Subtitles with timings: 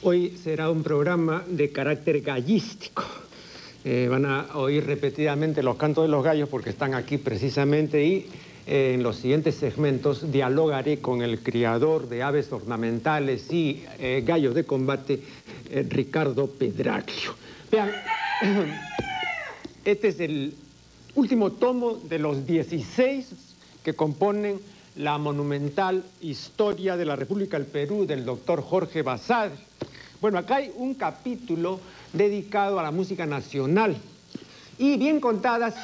[0.00, 3.02] Hoy será un programa de carácter gallístico.
[3.84, 8.26] Eh, van a oír repetidamente los cantos de los gallos porque están aquí precisamente y
[8.68, 14.54] eh, en los siguientes segmentos dialogaré con el criador de aves ornamentales y eh, gallos
[14.54, 15.20] de combate,
[15.88, 17.34] Ricardo Pedraglio.
[17.72, 17.90] Vean,
[19.84, 20.54] este es el
[21.16, 23.26] último tomo de los 16
[23.82, 24.60] que componen
[24.94, 29.50] la monumental historia de la República del Perú del doctor Jorge Basad.
[30.20, 31.78] Bueno, acá hay un capítulo
[32.12, 33.96] dedicado a la música nacional
[34.76, 35.76] y bien contadas,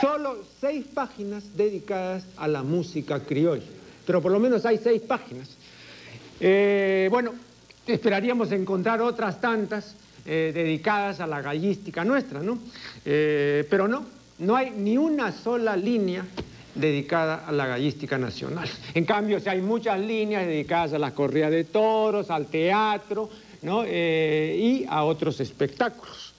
[0.00, 3.66] solo seis páginas dedicadas a la música criolla,
[4.04, 5.50] pero por lo menos hay seis páginas.
[6.40, 7.32] Eh, bueno,
[7.86, 9.94] esperaríamos encontrar otras tantas
[10.26, 12.58] eh, dedicadas a la gallística nuestra, ¿no?
[13.04, 14.04] Eh, pero no,
[14.40, 16.24] no hay ni una sola línea
[16.74, 18.68] dedicada a la gallística nacional.
[18.94, 23.28] En cambio, si hay muchas líneas dedicadas a las corridas de toros, al teatro
[23.62, 23.84] ¿no?
[23.86, 26.34] Eh, y a otros espectáculos.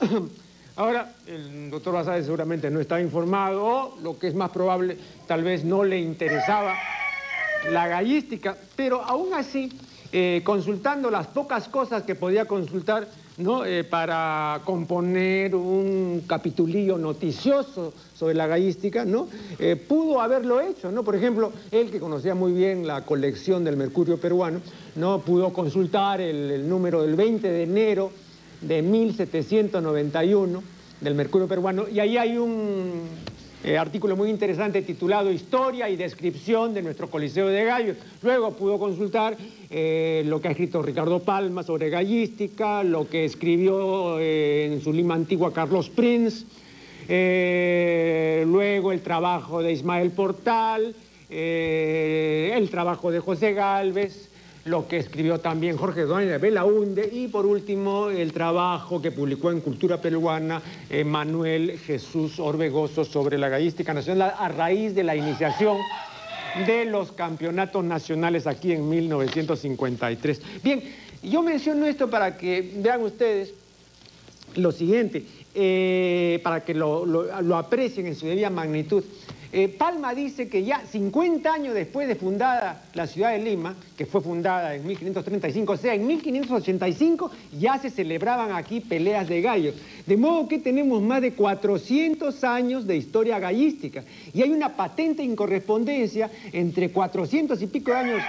[0.76, 5.42] Ahora, el doctor Basade seguramente no estaba informado o, lo que es más probable, tal
[5.42, 6.74] vez no le interesaba
[7.70, 9.72] la gallística, pero aún así,
[10.12, 13.64] eh, consultando las pocas cosas que podía consultar, ¿no?
[13.64, 19.28] Eh, para componer un capitulillo noticioso sobre la gallística, ¿no?
[19.58, 21.04] Eh, pudo haberlo hecho, ¿no?
[21.04, 24.60] Por ejemplo, él que conocía muy bien la colección del mercurio peruano,
[24.94, 25.20] ¿no?
[25.20, 28.10] Pudo consultar el, el número del 20 de enero
[28.60, 30.62] de 1791
[31.00, 33.02] del mercurio peruano y ahí hay un
[33.64, 37.96] eh, artículo muy interesante titulado Historia y descripción de nuestro Coliseo de Gallos.
[38.22, 39.36] Luego pudo consultar
[39.70, 44.92] eh, lo que ha escrito Ricardo Palma sobre gallística, lo que escribió eh, en su
[44.92, 46.44] Lima antigua Carlos Prince,
[47.08, 50.94] luego el trabajo de Ismael Portal,
[51.28, 54.28] el trabajo de José Galvez,
[54.66, 59.60] lo que escribió también Jorge de Belaunde y por último el trabajo que publicó en
[59.60, 60.60] Cultura Peruana
[61.04, 65.78] Manuel Jesús Orbegoso sobre la gallística nacional a raíz de la iniciación
[66.66, 70.42] de los campeonatos nacionales aquí en 1953.
[70.64, 70.82] Bien,
[71.22, 73.54] yo menciono esto para que vean ustedes
[74.56, 75.24] lo siguiente,
[75.54, 79.04] eh, para que lo aprecien en su debida magnitud.
[79.58, 84.04] Eh, Palma dice que ya 50 años después de fundada la ciudad de Lima, que
[84.04, 89.74] fue fundada en 1535, o sea, en 1585 ya se celebraban aquí peleas de gallos.
[90.04, 95.22] De modo que tenemos más de 400 años de historia gallística y hay una patente
[95.22, 98.22] incorrespondencia entre 400 y pico de años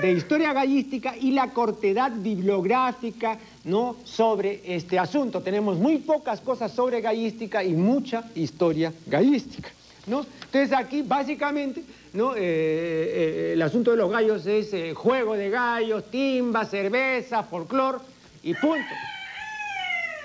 [0.00, 3.96] de historia gallística y la cortedad bibliográfica ¿no?
[4.04, 5.40] sobre este asunto.
[5.40, 9.70] Tenemos muy pocas cosas sobre gallística y mucha historia gallística.
[10.18, 11.82] Entonces aquí básicamente
[12.12, 12.34] ¿no?
[12.34, 18.00] Eh, eh, el asunto de los gallos es eh, juego de gallos, timba, cerveza, folclor
[18.42, 18.88] y punto.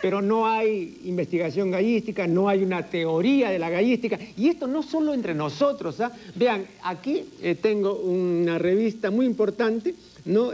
[0.02, 4.20] Pero no hay investigación gallística, no hay una teoría de la gallística.
[4.38, 6.00] Y esto no solo entre nosotros.
[6.00, 6.12] ¿ah?
[6.36, 7.24] Vean, aquí
[7.62, 10.50] tengo una revista muy importante, ¿no?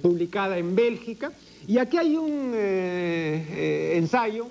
[0.00, 1.32] publicada en Bélgica,
[1.66, 4.46] y aquí hay un ensayo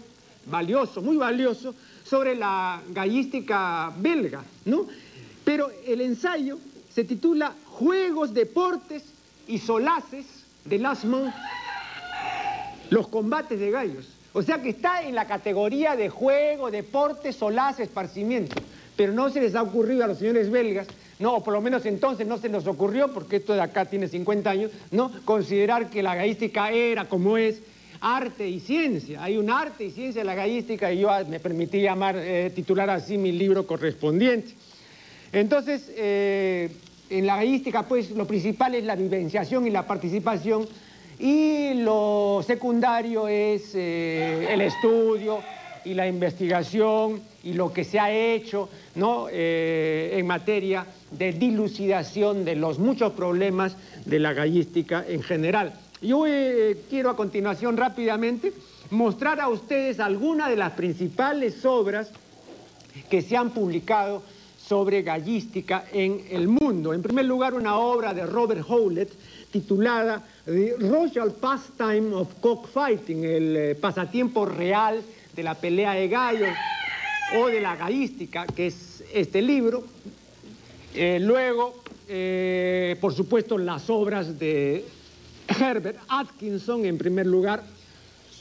[0.47, 1.73] valioso, muy valioso,
[2.05, 4.85] sobre la gallística belga, ¿no?
[5.43, 6.59] Pero el ensayo
[6.93, 9.03] se titula Juegos, Deportes
[9.47, 10.25] y Solaces
[10.63, 11.33] de Lasmont,
[12.89, 14.07] los combates de gallos.
[14.33, 18.55] O sea que está en la categoría de juego, deporte, solaz, esparcimiento.
[18.97, 20.87] Pero no se les ha ocurrido a los señores belgas,
[21.19, 24.07] no, o por lo menos entonces no se nos ocurrió, porque esto de acá tiene
[24.07, 25.11] 50 años, ¿no?
[25.23, 27.61] Considerar que la gallística era como es,
[28.01, 29.23] arte y ciencia.
[29.23, 32.89] Hay un arte y ciencia de la gallística y yo me permití llamar, eh, titular
[32.89, 34.53] así mi libro correspondiente.
[35.31, 36.69] Entonces, eh,
[37.09, 40.67] en la gallística, pues, lo principal es la vivenciación y la participación
[41.19, 45.39] y lo secundario es eh, el estudio
[45.85, 49.27] y la investigación y lo que se ha hecho ¿no?
[49.29, 55.73] en materia de dilucidación de los muchos problemas de la gallística en general.
[56.01, 58.51] Yo eh, quiero a continuación rápidamente
[58.91, 62.11] mostrar a ustedes algunas de las principales obras
[63.09, 64.21] que se han publicado
[64.57, 66.93] sobre gallística en el mundo.
[66.93, 69.11] En primer lugar, una obra de Robert Howlett
[69.51, 75.01] titulada The Royal Pastime of Cockfighting, el eh, pasatiempo real
[75.33, 76.49] de la pelea de gallos
[77.37, 79.83] o de la gallística, que es este libro.
[80.93, 81.83] Eh, luego,
[83.01, 84.85] por supuesto, las obras de
[85.47, 87.63] Herbert Atkinson, en primer lugar,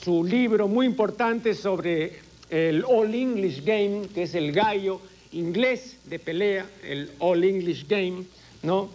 [0.03, 2.19] su libro muy importante sobre
[2.51, 5.01] el All English Game, que es el gallo
[5.33, 8.25] inglés de pelea, el All English Game,
[8.63, 8.91] ¿no?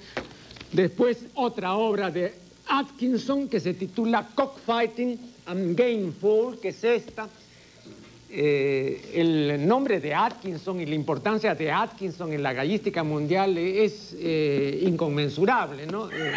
[0.72, 2.34] Después otra obra de
[2.68, 7.28] Atkinson que se titula Cockfighting and Gameful, que es esta.
[8.32, 14.16] Eh, el nombre de Atkinson y la importancia de Atkinson en la gallística mundial es
[14.20, 16.12] eh, inconmensurable, ¿no?
[16.12, 16.34] Eh,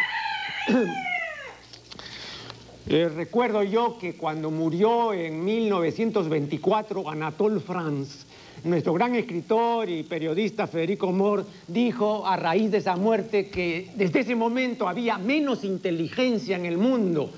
[2.92, 8.26] recuerdo yo que cuando murió en 1924 Anatole France,
[8.64, 14.20] nuestro gran escritor y periodista Federico Moore dijo a raíz de esa muerte que desde
[14.20, 17.30] ese momento había menos inteligencia en el mundo.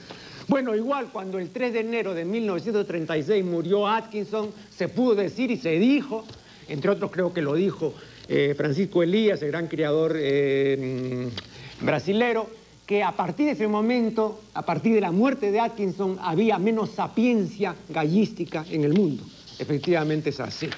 [0.48, 5.56] Bueno, igual cuando el 3 de enero de 1936 murió Atkinson, se pudo decir y
[5.56, 6.24] se dijo,
[6.68, 7.94] entre otros creo que lo dijo
[8.28, 11.28] eh, Francisco Elías, el gran criador eh,
[11.80, 16.58] brasilero, que a partir de ese momento, a partir de la muerte de Atkinson, había
[16.58, 19.24] menos sapiencia gallística en el mundo.
[19.58, 20.68] Efectivamente es así.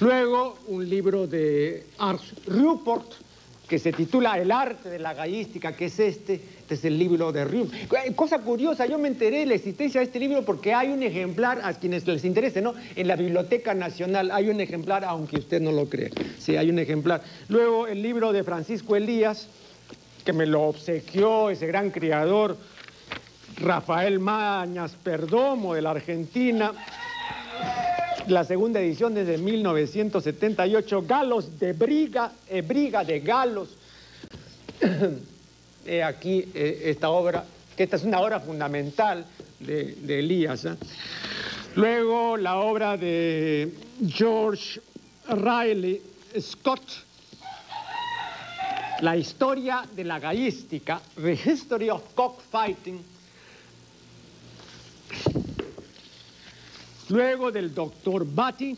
[0.00, 3.06] Luego, un libro de Ars Rupert,
[3.68, 7.32] que se titula El arte de la gallística, que es este, este es el libro
[7.32, 7.94] de Rupert.
[8.04, 11.02] Eh, cosa curiosa, yo me enteré de la existencia de este libro porque hay un
[11.02, 12.74] ejemplar, a quienes les interese, ¿no?
[12.94, 16.10] En la Biblioteca Nacional hay un ejemplar, aunque usted no lo cree.
[16.38, 17.22] Sí, hay un ejemplar.
[17.48, 19.48] Luego, el libro de Francisco Elías,
[20.24, 22.56] que me lo obsequió ese gran criador,
[23.56, 26.72] Rafael Mañas Perdomo, de la Argentina
[28.28, 33.68] la segunda edición desde 1978, Galos de Briga, eh, Briga de Galos.
[35.86, 37.44] He aquí eh, esta obra,
[37.76, 39.26] que esta es una obra fundamental
[39.60, 40.64] de, Elías.
[40.64, 40.74] ¿eh?
[41.74, 43.74] Luego la obra de
[44.08, 44.80] George
[45.28, 46.00] Riley
[46.40, 46.82] Scott,
[49.04, 53.04] La historia de la gallística, The History of Cockfighting,
[57.10, 58.74] Luego del doctor Batty,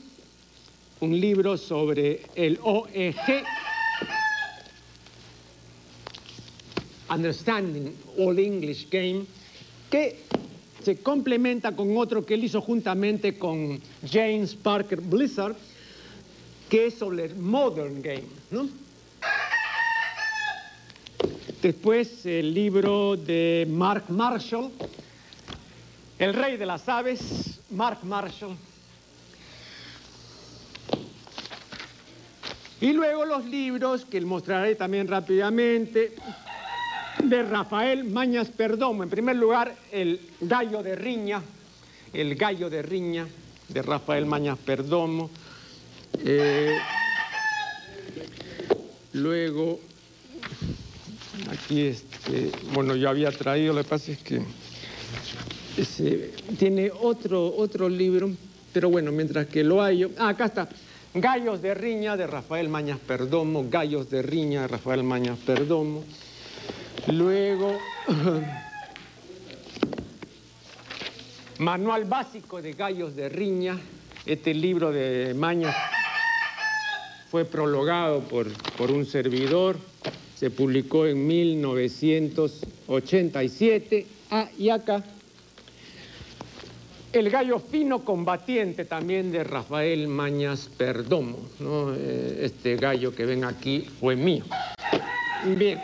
[0.98, 3.44] un libro sobre el OEG,
[7.08, 9.26] Understanding All English Game,
[9.88, 10.24] que
[10.82, 13.80] se complementa con otro que él hizo juntamente con
[14.10, 15.54] James Parker Blizzard,
[16.68, 18.24] que es sobre el Modern Game.
[21.66, 24.70] Después el libro de Mark Marshall,
[26.16, 28.56] El Rey de las Aves, Mark Marshall.
[32.80, 36.14] Y luego los libros, que mostraré también rápidamente,
[37.24, 39.02] de Rafael Mañas Perdomo.
[39.02, 41.42] En primer lugar, El Gallo de Riña,
[42.12, 43.26] El Gallo de Riña,
[43.66, 45.30] de Rafael Mañas Perdomo.
[46.24, 46.78] Eh,
[49.14, 49.80] luego,
[51.50, 54.42] aquí, este, bueno, yo había traído, lo que pasa es que
[56.58, 58.30] tiene otro, otro libro,
[58.72, 60.04] pero bueno, mientras que lo hay...
[60.18, 60.68] Ah, acá está.
[61.14, 66.04] Gallos de Riña de Rafael Mañas Perdomo, Gallos de Riña de Rafael Mañas Perdomo.
[67.08, 67.78] Luego,
[71.58, 73.78] Manual Básico de Gallos de Riña,
[74.26, 75.74] este libro de Mañas
[77.30, 79.78] fue prologado por, por un servidor,
[80.36, 84.06] se publicó en 1987.
[84.30, 85.02] Ah, y acá
[87.18, 91.38] el gallo fino combatiente también de Rafael Mañas Perdomo.
[91.96, 94.44] Eh, este gallo que ven aquí fue mío.
[95.56, 95.80] Bien.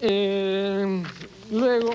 [0.00, 1.02] Eh,
[1.50, 1.90] luego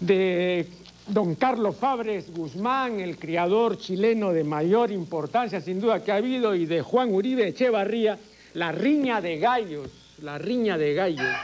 [0.00, 0.68] de
[1.06, 6.54] don Carlos Fabres Guzmán, el criador chileno de mayor importancia sin duda que ha habido,
[6.54, 8.18] y de Juan Uribe Echevarría,
[8.54, 9.88] la riña de gallos,
[10.22, 11.36] la riña de gallos,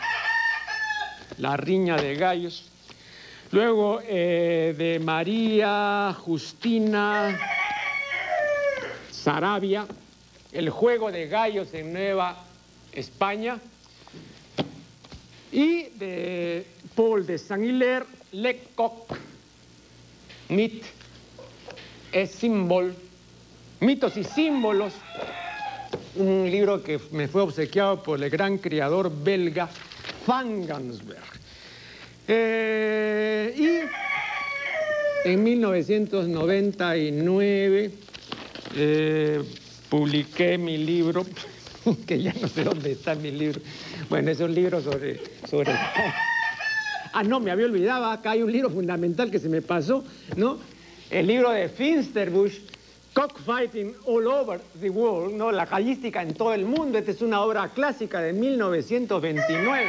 [1.38, 2.70] la riña de gallos.
[3.52, 7.38] Luego eh, de María Justina
[9.10, 9.86] Sarabia,
[10.52, 12.36] el juego de gallos en Nueva
[12.92, 13.58] España.
[15.52, 19.16] Y de Paul de Saint-Hilaire, Le Coq,
[20.48, 20.84] Mit
[22.12, 22.92] es símbolo,
[23.80, 24.92] mitos y símbolos,
[26.16, 29.68] un libro que me fue obsequiado por el gran criador belga
[30.26, 31.22] Fangansberg.
[32.28, 33.68] Eh, y
[35.28, 37.90] en 1999
[38.76, 39.42] eh,
[39.88, 41.24] publiqué mi libro,
[42.06, 43.60] que ya no sé dónde está mi libro.
[44.08, 45.72] Bueno, es un libro sobre, sobre...
[47.12, 50.04] Ah, no, me había olvidado, acá hay un libro fundamental que se me pasó,
[50.36, 50.58] ¿no?
[51.10, 52.58] El libro de Finsterbush,
[53.16, 55.50] Cockfighting All Over the World, ¿no?
[55.50, 56.98] La callística en todo el mundo.
[56.98, 59.86] Esta es una obra clásica de 1929.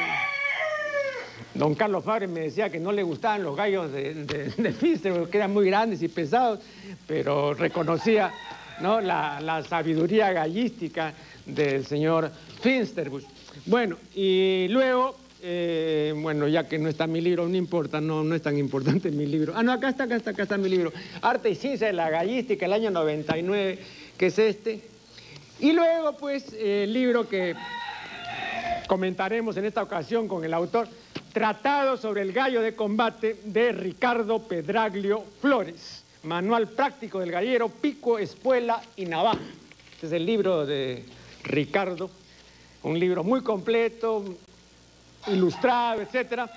[1.53, 5.51] Don Carlos Fabre me decía que no le gustaban los gallos de, de, porque eran
[5.51, 6.59] muy grandes y pesados,
[7.05, 8.31] pero reconocía
[8.79, 9.01] ¿no?
[9.01, 11.13] la, sabiduría gallística
[11.45, 12.31] del señor
[12.61, 13.25] Finsterbusch.
[13.65, 18.35] Bueno, y luego eh, bueno, ya que no está mi libro, no importa, no, no
[18.35, 19.53] es tan importante mi libro.
[19.55, 20.91] Ah, no, acá está, acá está, acá está mi libro.
[21.21, 23.79] Arte y Ciencia de la Gallística, el año 99,
[24.17, 24.81] que es este.
[25.59, 27.55] Y luego, pues, el libro que
[28.87, 30.87] comentaremos en esta ocasión con el autor,
[31.37, 36.03] Tratado sobre el gallo de combate de Ricardo Pedraglio Flores.
[36.23, 39.37] Manual práctico del gallero, pico, espuela y navaja.
[39.93, 41.05] Este es el libro de
[41.43, 42.09] Ricardo,
[42.81, 44.25] un libro muy completo,
[45.31, 46.49] ilustrado, etcétera.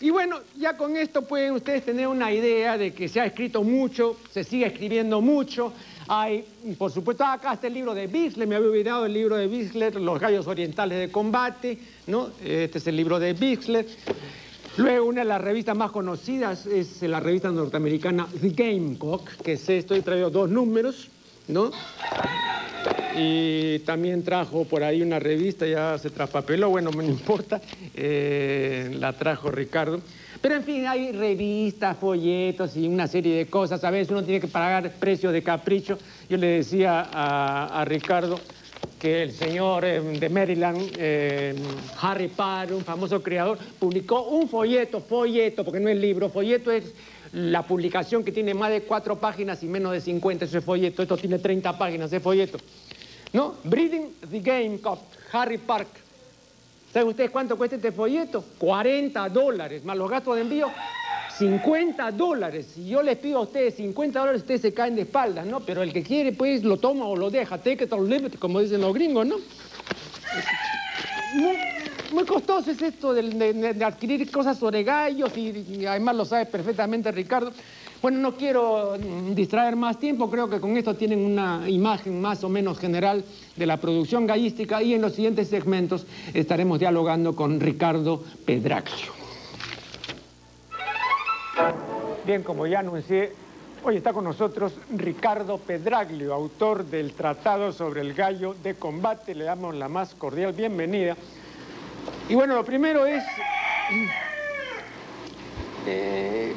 [0.00, 3.62] Y bueno, ya con esto pueden ustedes tener una idea de que se ha escrito
[3.62, 5.72] mucho, se sigue escribiendo mucho.
[6.08, 6.44] Hay,
[6.76, 9.96] por supuesto, acá está el libro de Bixler, me había olvidado el libro de Bixler,
[9.96, 11.78] Los gallos orientales de combate,
[12.08, 12.28] ¿no?
[12.44, 13.86] Este es el libro de Bixler.
[14.76, 19.66] Luego, una de las revistas más conocidas es la revista norteamericana The Gamecock, que es
[19.70, 21.08] esto, traído dos números,
[21.48, 21.70] ¿no?
[23.18, 27.60] Y también trajo por ahí una revista, ya se traspapeló, bueno, no importa,
[27.94, 30.00] eh, la trajo Ricardo.
[30.40, 33.82] Pero en fin, hay revistas, folletos y una serie de cosas.
[33.84, 35.98] A veces uno tiene que pagar precios de capricho.
[36.28, 38.38] Yo le decía a, Ricardo
[39.00, 41.54] que el señor eh, de Maryland, eh,
[42.00, 46.92] Harry Parr, un famoso creador, publicó un folleto, folleto, porque no es libro, folleto es
[47.36, 51.18] la publicación que tiene más de cuatro páginas y menos de 50, ese folleto, esto
[51.18, 52.56] tiene 30 páginas, ese folleto.
[53.34, 53.56] ¿No?
[53.62, 55.00] Breeding the Game Cup,
[55.32, 55.88] Harry Park.
[56.94, 58.42] ¿Saben ustedes cuánto cuesta este folleto?
[58.56, 60.70] 40 dólares, más los gastos de envío,
[61.36, 62.72] 50 dólares.
[62.74, 65.60] Si yo les pido a ustedes 50 dólares, ustedes se caen de espaldas, ¿no?
[65.60, 67.58] Pero el que quiere, pues, lo toma o lo deja.
[67.58, 69.36] Take it or leave it, como dicen los gringos, ¿no?
[72.16, 77.52] Muy, costoso es esto de, adquirir cosas sobre gallos y además lo sabe perfectamente Ricardo.
[78.00, 82.42] Bueno, no quiero mm, distraer más tiempo, creo que con esto tienen una imagen más
[82.42, 83.22] o menos general
[83.54, 89.12] de la producción gallística y en los siguientes segmentos estaremos dialogando con Ricardo Pedraglio.
[92.24, 93.34] Bien, como ya anuncié,
[93.84, 99.34] hoy está con nosotros Ricardo Pedraglio, autor del Tratado sobre el Gallo de Combate.
[99.34, 101.14] Le damos la más cordial bienvenida.
[102.28, 103.22] Y bueno, lo primero es...
[105.86, 106.52] Eh,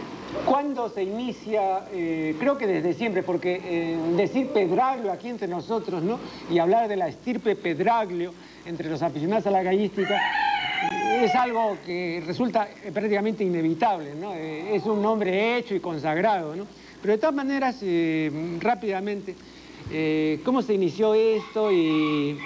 [0.46, 1.86] ¿Cuándo se inicia?
[1.92, 6.20] Eh, creo que desde siempre, porque eh, decir Pedraglio aquí entre nosotros, ¿no?
[6.50, 8.34] Y hablar de la estirpe Pedraglio
[8.66, 10.20] entre los aficionados a la gallística
[11.22, 14.34] es algo que resulta prácticamente inevitable, ¿no?
[14.34, 16.66] es un nombre hecho y consagrado, ¿no?
[17.02, 17.84] Pero de todas maneras,
[18.60, 19.36] rápidamente,
[20.46, 22.40] ¿cómo se inició esto y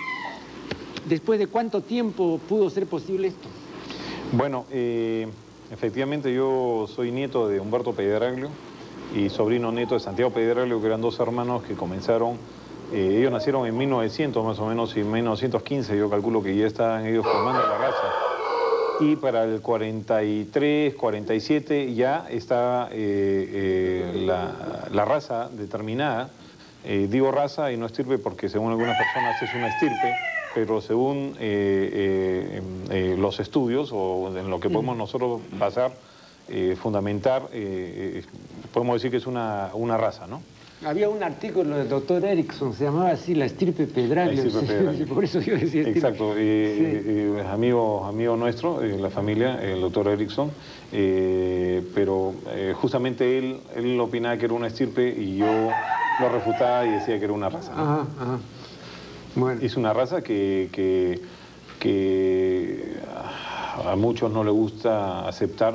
[1.05, 3.48] después de cuánto tiempo pudo ser posible esto?
[4.31, 4.65] Bueno,
[5.74, 8.50] Efectivamente, yo soy nieto de Humberto Pedraglio
[9.15, 12.38] y sobrino nieto de Santiago Pedraglio, que eran dos hermanos que comenzaron,
[12.91, 16.67] eh, ellos nacieron en 1900 más o menos y en 1915 yo calculo que ya
[16.67, 18.13] estaban ellos formando la raza.
[19.00, 26.29] Y para el 43, 47 ya está eh, eh, la, raza determinada.
[26.86, 30.13] digo raza y no estirpe porque según algunas personas es una estirpe,
[30.53, 35.91] pero según eh, eh, eh, los estudios o en lo que podemos nosotros basar,
[36.81, 37.48] fundamentar,
[38.74, 40.41] podemos decir que es una, raza, ¿no?
[40.86, 44.43] Había un artículo del doctor Erickson, se llamaba así La estirpe Pedraglio.
[45.13, 46.33] Por eso yo decía Exacto,
[47.50, 50.51] amigo, amigo nuestro, la familia, el doctor Erickson,
[50.91, 52.33] pero
[52.75, 55.77] justamente él, él opinaba que era una estirpe y yo
[56.19, 57.72] lo refutaba y decía que era una raza.
[57.72, 58.39] Ajá, ajá.
[59.62, 61.20] Es una raza que,
[63.84, 65.74] a muchos no le gusta aceptar,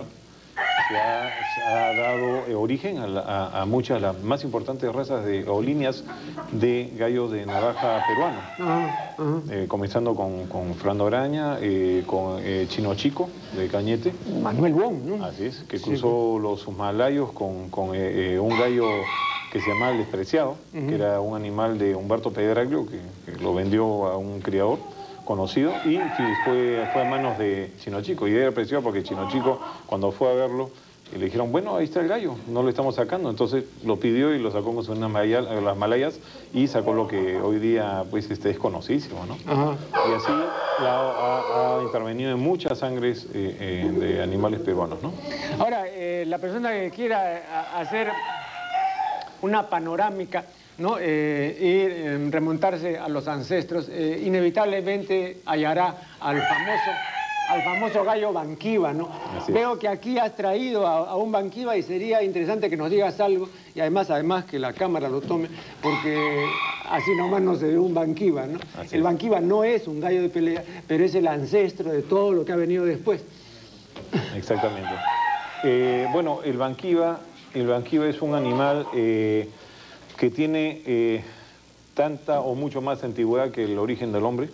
[0.89, 6.05] que ha, dado eh, origen a, muchas de las más importantes razas de, o líneas
[6.53, 9.43] de gallos de navaja peruano.
[9.51, 14.13] Eh, comenzando con, con Fernando Araña, eh, con Chino Chico de Cañete.
[14.41, 15.25] Manuel Wong, ¿no?
[15.25, 18.87] Así es, que cruzó los Himalayos con, un gallo
[19.53, 23.01] que se llamaba El Despreciado, que era un animal de Humberto Pedraglio, que,
[23.41, 24.79] lo vendió a un criador
[25.25, 25.99] conocido, y
[26.45, 28.27] fue, fue a manos de Chino Chico.
[28.29, 30.71] Y era preciado porque Chino Chico, cuando fue a verlo,
[31.17, 33.31] le dijeron, bueno, ahí está el gallo, no lo estamos sacando.
[33.31, 35.27] Entonces lo pidió y lo sacó con unas
[35.63, 36.21] las malayas
[36.53, 39.37] y sacó lo que hoy día pues, este, es conocidísimo, ¿no?
[39.37, 40.33] Y así
[40.81, 45.13] ha, intervenido en muchas sangres eh, eh, de animales peruanos, ¿no?
[45.59, 48.09] Ahora, eh, la persona que quiera hacer
[49.43, 50.45] una panorámica
[50.79, 50.97] ¿no?
[51.01, 56.91] Eh, y em, remontarse a los ancestros, eh, inevitablemente hallará al famoso,
[57.49, 58.93] al famoso gallo Banquiva.
[58.93, 59.09] ¿no?
[59.49, 63.49] Veo que aquí has traído a, un Banquiva y sería interesante que nos digas algo
[63.75, 65.49] y además, además que la cámara lo tome,
[65.83, 66.47] porque
[66.89, 68.47] así nomás no se ve un Banquiva.
[68.47, 68.59] ¿no?
[68.91, 72.45] el Banquiva no es un gallo de pelea, pero es el ancestro de todo lo
[72.45, 73.25] que ha venido después.
[74.37, 74.95] exactamente.
[75.65, 77.19] Eh, bueno, el banquiva,
[77.55, 79.49] el banquiva es un animal eh,
[80.17, 81.23] que tiene
[81.95, 84.49] tanta o mucho más antigüedad que el origen del hombre.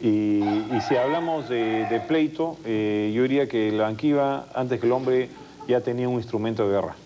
[0.00, 0.40] y,
[0.88, 5.28] si hablamos de, pleito, yo diría que el banquiva, antes que el hombre,
[5.68, 6.96] ya tenía un instrumento de guerra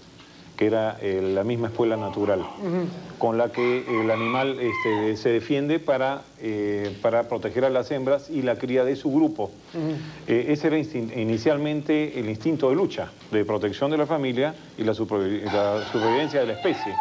[0.59, 2.45] que era eh, la misma escuela natural,
[3.17, 8.29] con la que el animal este, se defiende para, eh, para proteger a las hembras
[8.29, 9.53] y la cría de su grupo.
[10.27, 14.95] Eh, ese era inicialmente el instinto de lucha, de protección de la familia y la,
[14.95, 16.93] supervivencia de la especie.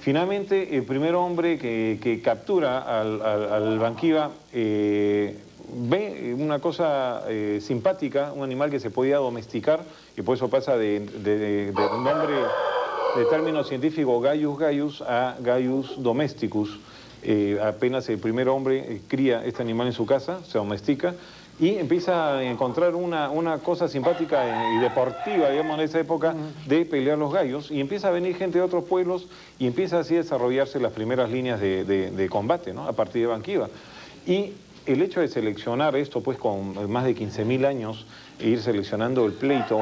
[0.00, 7.22] Finalmente, el primer hombre que, captura al, al, banquiva ve una cosa
[7.60, 9.84] simpática, un animal que se podía domesticar,
[10.16, 12.34] y por eso pasa de, de, de nombre
[13.16, 16.78] de término científico Gaius gaius a Gaius domesticus.
[17.22, 21.14] Eh, apenas el primer hombre eh, cría este animal en su casa, se domestica
[21.58, 26.34] y empieza a encontrar una, una cosa simpática y deportiva, digamos, en esa época
[26.66, 29.26] de pelear los gallos y empieza a venir gente de otros pueblos
[29.58, 32.86] y empieza así a desarrollarse las primeras líneas de, de combate, ¿no?
[32.86, 33.68] A partir de Banquiva.
[34.24, 34.52] Y
[34.86, 38.06] el hecho de seleccionar esto, pues con más de 15.000 años,
[38.38, 39.80] e ir seleccionando el pleito,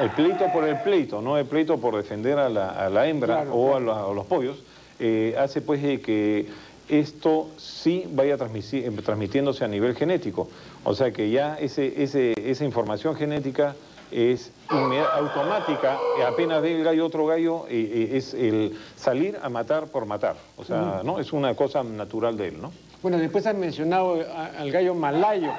[0.00, 3.80] el pleito por el pleito, no el pleito por defender a la, hembra o A,
[3.80, 4.62] los pollos,
[4.98, 6.46] eh, hace pues que
[6.88, 10.48] esto sí vaya transmitiéndose a nivel genético.
[10.84, 13.74] O sea que ya ese, esa información genética
[14.10, 19.86] es automática, apenas ve el gallo otro gallo, eh, eh, es el salir a matar
[19.86, 20.36] por matar.
[20.56, 21.18] O sea, ¿no?
[21.18, 22.70] Es una cosa natural de él, ¿no?
[23.02, 24.24] Bueno, después has mencionado
[24.58, 25.52] al gallo malayo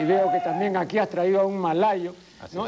[0.00, 2.14] y veo que también aquí has traído a un malayo,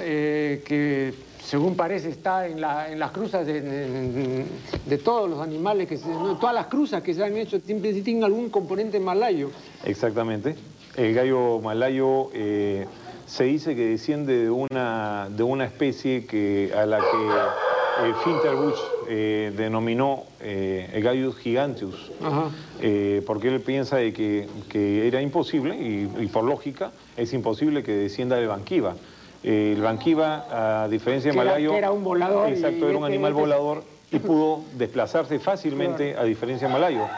[0.00, 4.44] eh, que según parece está en, las cruzas de,
[5.04, 8.98] todos los animales, que todas las cruzas que se han hecho siempre tienen algún componente
[8.98, 9.50] malayo.
[9.84, 10.56] Exactamente.
[10.96, 12.86] El gallo malayo eh,
[13.26, 18.78] se dice que desciende de una, de una especie que, a la que eh, Finterbusch
[19.08, 22.12] eh, denominó eh, el Gaius giganteus,
[22.80, 24.46] eh, porque él piensa de que,
[25.06, 28.94] era imposible, y, por lógica, es imposible que descienda del banquiva.
[29.42, 31.74] el banquiva, a diferencia de Malayo...
[31.74, 32.48] Era, un volador.
[32.48, 33.82] Exacto, era un este animal volador
[34.12, 37.08] y pudo desplazarse fácilmente, a diferencia de Malayo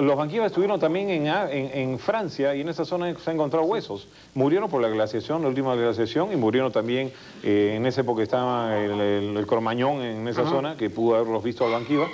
[0.00, 4.08] los banquivas estuvieron también en, Francia y en esa zona se han encontrado huesos.
[4.34, 8.76] Murieron por la glaciación, la última glaciación, y murieron también, eh, en esa época estaba
[8.78, 12.06] el, Cormañón en esa zona, que pudo haberlos visto al banquiva.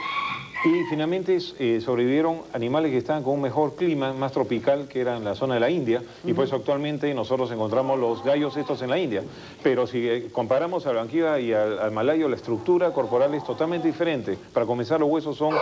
[0.64, 5.16] Y finalmente eh, sobrevivieron animales que estaban con un mejor clima, más tropical, que era
[5.16, 8.80] en la zona de la India, y por eso actualmente nosotros encontramos los gallos estos
[8.82, 9.22] en la India.
[9.62, 14.38] Pero si eh, comparamos al banquiva y al malayo, la estructura corporal es totalmente diferente.
[14.52, 15.52] Para comenzar, los huesos son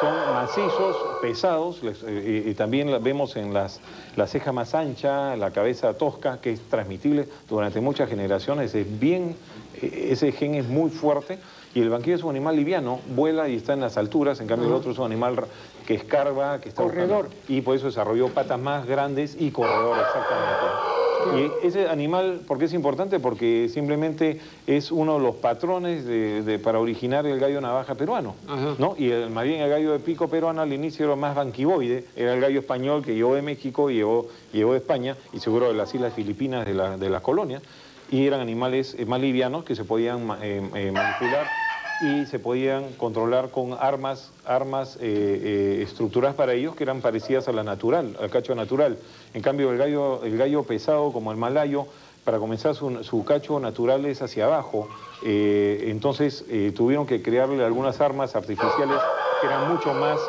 [0.00, 3.80] son macizos, pesados, eh, y, también vemos en las,
[4.16, 9.36] la ceja más ancha, la cabeza tosca, que es transmitible durante muchas generaciones, es bien,
[9.82, 11.38] ese gen es muy fuerte,
[11.74, 14.68] y el banquillo es un animal liviano, vuela y está en las alturas, en cambio
[14.68, 15.36] el otro es un animal
[15.86, 16.82] que escarba, que está...
[16.82, 17.28] Corredor.
[17.48, 20.90] y por eso desarrolló patas más grandes y corredor, exactamente.
[21.36, 23.20] Y ese animal, ¿por qué es importante?
[23.20, 26.04] Porque simplemente es uno de los patrones
[26.60, 28.34] para originar el gallo navaja peruano.
[28.78, 28.94] ¿no?
[28.96, 32.34] Y el, más bien el gallo de pico peruano al inicio era más banquivoide, era
[32.34, 35.94] el gallo español que llegó de México y llegó, de España y seguro de las
[35.94, 37.62] islas filipinas de, la, de las colonias.
[38.10, 41.46] Y eran animales eh, más livianos que se podían eh, eh, manipular
[42.00, 47.52] y se podían controlar con armas, armas eh, estructuradas para ellos que eran parecidas a
[47.52, 48.98] la natural, al cacho natural.
[49.34, 51.86] En cambio, el gallo, el gallo pesado como el malayo,
[52.24, 54.88] para comenzar su, cacho natural es hacia abajo,
[55.22, 56.44] entonces
[56.76, 58.98] tuvieron que crearle algunas armas artificiales
[59.40, 60.20] que eran mucho más,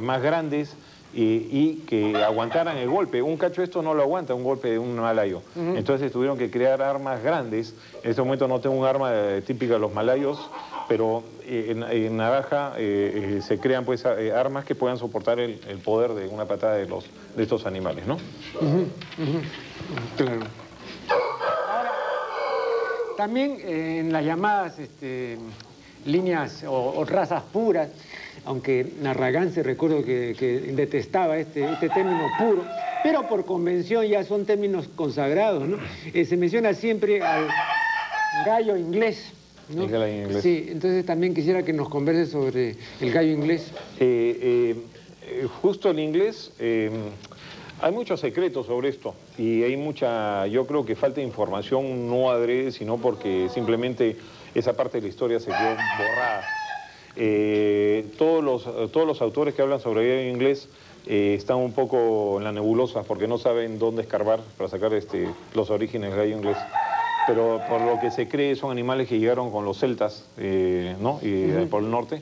[0.00, 0.74] más grandes,
[1.14, 3.22] y, que aguantaran el golpe.
[3.22, 5.42] Un cacho esto no lo aguanta, un golpe de un malayo.
[5.56, 7.74] Entonces tuvieron que crear armas grandes.
[8.02, 9.12] En este momento no tengo un arma
[9.46, 10.50] típica de los malayos,
[10.88, 15.58] pero eh, en, en, Navaja eh, eh, se crean pues armas que puedan soportar el,
[15.84, 17.04] poder de una patada de, los,
[17.36, 18.18] de estos animales, ¿no?
[20.16, 20.40] Claro.
[23.16, 25.38] también en las llamadas este,
[26.04, 27.88] líneas o, razas puras,
[28.44, 28.86] aunque
[29.52, 30.34] se recuerdo que,
[30.74, 32.64] detestaba este, este término puro,
[33.02, 35.78] pero por convención ya son términos consagrados, ¿no?
[36.12, 37.48] se menciona siempre al
[38.46, 39.32] gallo inglés,
[40.42, 43.72] Sí, entonces también quisiera que nos converse sobre el gallo inglés.
[43.98, 44.76] Eh,
[45.22, 46.90] eh, justo el inglés, eh,
[47.80, 52.72] hay muchos secretos sobre esto y hay mucha, yo creo que falta información no adrede,
[52.72, 54.16] sino porque simplemente
[54.54, 56.63] esa parte de la historia se quedó borrada.
[58.18, 60.68] Todos, los, todos los autores que hablan sobre el gallo inglés
[61.06, 65.70] están un poco en la nebulosa porque no saben dónde escarbar para sacar este, los
[65.70, 66.56] orígenes del gallo inglés.
[67.26, 71.18] pero por lo que se cree son animales que llegaron con los celtas, eh, ¿no?
[71.22, 72.20] Y, por el norte,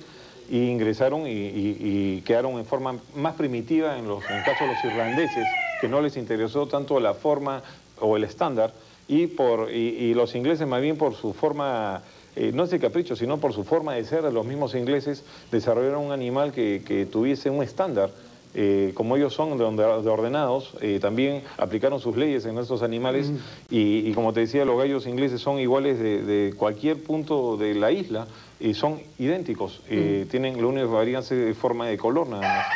[0.50, 4.85] y ingresaron y, quedaron en forma más primitiva en, los, en el caso de los
[4.85, 5.46] irlandeses,
[5.81, 7.62] que no les interesó tanto la forma
[8.00, 8.72] o el estándar,
[9.09, 12.02] y, por, y, los ingleses más bien por su forma,
[12.35, 16.07] eh, no es de capricho, sino por su forma de ser, los mismos ingleses desarrollaron
[16.07, 18.11] un animal que, que tuviese un estándar,
[18.55, 23.33] eh, como ellos son de, ordenados, eh, también aplicaron sus leyes en estos animales
[23.71, 28.27] y, como te decía, los gallos ingleses son iguales de, cualquier punto de la isla
[28.61, 29.81] y son idénticos.
[29.88, 32.66] Tienen, lo único que varían es forma de color nada más.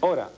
[0.00, 0.30] Ahora,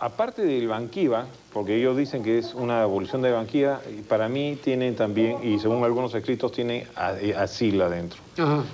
[0.00, 4.94] aparte del banquiva, porque ellos dicen que es una evolución de banquiva, para mí tienen
[4.94, 6.86] también, y según algunos escritos, tiene
[7.36, 8.20] asila adentro.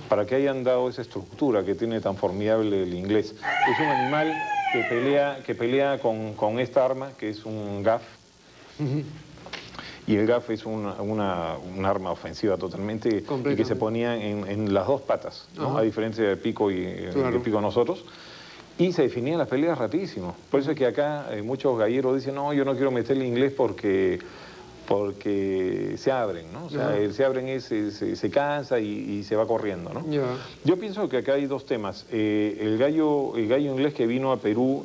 [0.09, 3.35] Para que hayan dado esa estructura que tiene tan formidable el inglés.
[3.71, 4.35] Es un animal
[4.73, 8.03] que pelea, que pelea con, esta arma, que es un gaff.
[10.07, 14.87] Y el gaff es una, un arma ofensiva totalmente y que se ponía en, las
[14.87, 18.05] dos patas, a diferencia del pico y el pico nosotros
[18.79, 20.35] y se definían las peleas rapidísimo.
[20.51, 23.53] Por eso es que acá eh, muchos galleros dicen, no, yo no quiero meterle inglés
[23.57, 24.19] porque
[24.87, 26.67] porque se abren, ¿no?
[26.67, 30.05] O sea, el se abren es, se, cansa y, se va corriendo, ¿no?
[30.65, 32.05] Yo pienso que acá hay dos temas.
[32.13, 34.85] Eh, el, gallo, el gallo inglés que vino a Perú,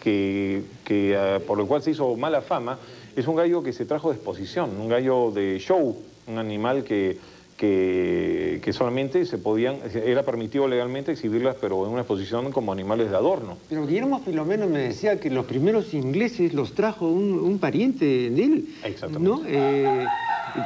[0.00, 2.78] que, que ah, por lo cual se hizo mala fama,
[3.16, 5.96] es un gallo que se trajo de exposición, un gallo de show,
[6.28, 7.18] un animal que
[7.62, 13.16] que, solamente se podían, era permitido legalmente exhibirlas, pero en una exposición como animales de
[13.16, 13.56] adorno.
[13.68, 18.68] Pero Guillermo Filomeno me decía que los primeros ingleses los trajo un, pariente de él.
[18.82, 19.28] Exactamente.
[19.28, 19.42] ¿no?
[19.46, 20.04] Eh,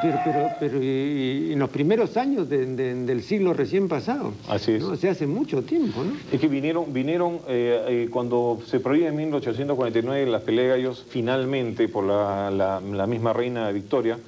[0.00, 4.32] pero, pero, pero en los primeros años del siglo recién pasado.
[4.48, 4.85] Así es.
[4.85, 6.12] O sea, hace mucho tiempo, ¿no?
[6.32, 11.88] Es que vinieron, vinieron eh, eh, cuando se prohíbe en 1849 las peleas de finalmente,
[11.88, 14.18] por la, la misma reina Victoria,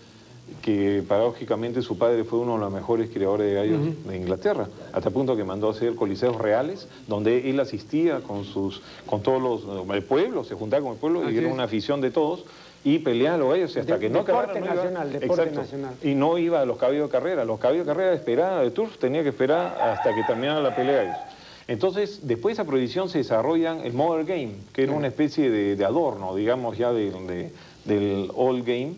[0.63, 5.09] que paradójicamente su padre fue uno de los mejores criadores de gallos de Inglaterra, hasta
[5.09, 9.41] el punto que mandó a hacer coliseos reales, donde él asistía con sus, con todos
[9.67, 12.45] los, el pueblo, se juntaba con el pueblo y era una afición de todos,
[12.85, 15.95] y peleaban los gallos hasta que no deporte nacional, deporte nacional.
[16.03, 18.99] Y no iba a los caballos de carrera, los caballos de carrera esperaban de turf,
[18.99, 21.39] tenía que esperar hasta que terminara la pelea de gallos.
[21.67, 25.85] Entonces, después de esa prohibición se desarrollan el Modern Game, que era una especie de,
[25.85, 27.51] adorno, digamos, ya de,
[27.85, 28.95] del Old Game,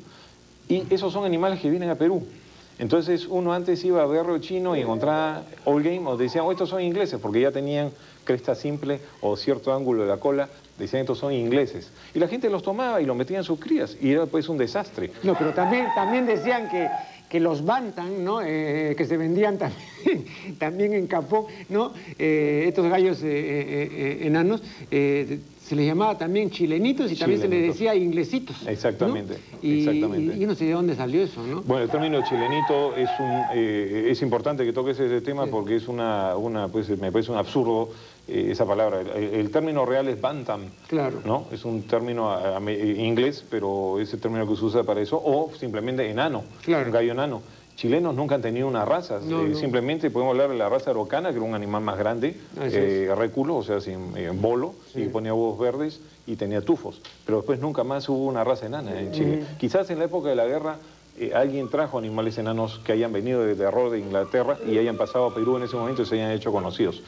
[0.70, 2.24] y esos son animales que vienen a Perú.
[2.78, 6.70] Entonces uno antes iba a verlo chino y encontraba All Game o decían, oh, estos
[6.70, 7.90] son ingleses, porque ya tenían
[8.24, 11.90] cresta simple o cierto ángulo de la cola, decían, estos son ingleses.
[12.14, 14.56] Y la gente los tomaba y los metía en sus crías, y era pues un
[14.56, 15.10] desastre.
[15.24, 16.88] No, pero también, también decían que,
[17.28, 18.40] que los bantan, ¿no?
[18.40, 20.24] Eh, que se vendían también,
[20.58, 21.92] también en Capó, ¿no?
[22.18, 24.62] Eh, estos gallos eh, enanos
[25.70, 28.56] se les llamaba también chilenitos y también se les decía inglesitos.
[28.66, 30.36] Exactamente, y, exactamente.
[30.36, 31.62] Y, no sé de dónde salió eso, ¿no?
[31.62, 35.86] Bueno, el término chilenito es un eh, es importante que toques ese tema porque es
[35.86, 37.90] una, una pues, me parece un absurdo
[38.26, 39.00] eh, esa palabra.
[39.14, 40.62] El, término real es bantam.
[40.88, 41.20] Claro.
[41.24, 41.46] ¿no?
[41.52, 42.36] Es un término
[42.68, 46.86] inglés, pero es el término que se usa para eso, o simplemente enano, claro.
[46.86, 47.42] un gallo enano
[47.80, 49.20] chilenos nunca han tenido una raza.
[49.26, 53.10] Eh, simplemente podemos hablar de la raza arocana, que era un animal más grande, eh,
[53.16, 57.00] reculo, o sea, sin eh, bolo, y ponía huevos verdes y tenía tufos.
[57.24, 59.44] Pero después nunca más hubo una raza enana en Chile.
[59.58, 60.76] Quizás en la época de la guerra
[61.34, 65.34] alguien trajo animales enanos que hayan venido de terror de Inglaterra y hayan pasado a
[65.34, 67.02] Perú en ese momento y se hayan hecho conocidos.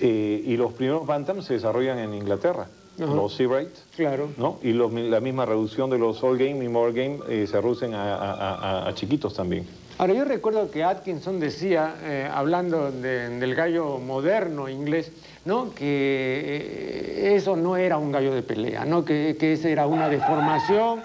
[0.00, 2.68] y los primeros bantams se desarrollan en Inglaterra.
[2.98, 4.28] Los Seabright, claro.
[4.36, 4.58] ¿no?
[4.62, 9.34] y la misma reducción de los All Game y More Game se reducen a chiquitos
[9.34, 9.66] también.
[10.02, 15.12] Ahora, yo recuerdo que Atkinson decía, eh, hablando del gallo moderno inglés,
[15.44, 15.72] ¿no?
[15.72, 19.04] que eh, eso no era un gallo de pelea, ¿no?
[19.04, 21.04] que, que esa era una deformación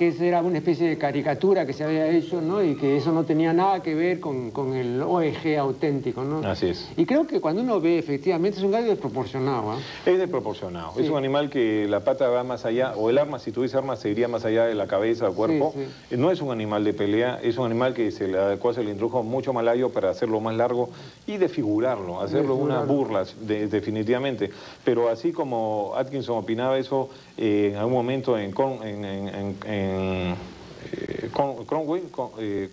[0.00, 2.64] que esa era una especie de caricatura que se había hecho, ¿no?
[2.64, 6.38] Y que eso no tenía nada que ver con, el OEG auténtico, ¿no?
[6.38, 6.88] Así es.
[6.96, 9.78] Y creo que cuando uno ve, efectivamente, es un gallo desproporcionado, ¿ah?
[10.06, 10.98] Es desproporcionado.
[10.98, 13.94] Es un animal que la pata va más allá, o el arma, si tuviese arma,
[13.94, 15.74] se iría más allá de la cabeza, del cuerpo.
[16.10, 18.92] No es un animal de pelea, es un animal que se le adecuó, se le
[18.92, 20.88] introdujo mucho malayo para hacerlo más largo
[21.26, 24.50] y desfigurarlo, hacerlo una burla, definitivamente.
[24.82, 27.10] Pero así como Atkinson opinaba eso
[27.40, 31.30] en algún momento en, en eh,
[31.66, 32.02] Cromwell,
[32.38, 32.68] eh,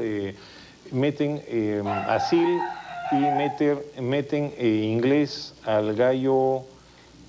[0.00, 0.34] eh,
[0.92, 1.42] meten
[2.08, 2.58] asil
[3.10, 6.62] y meter, meten inglés al gallo,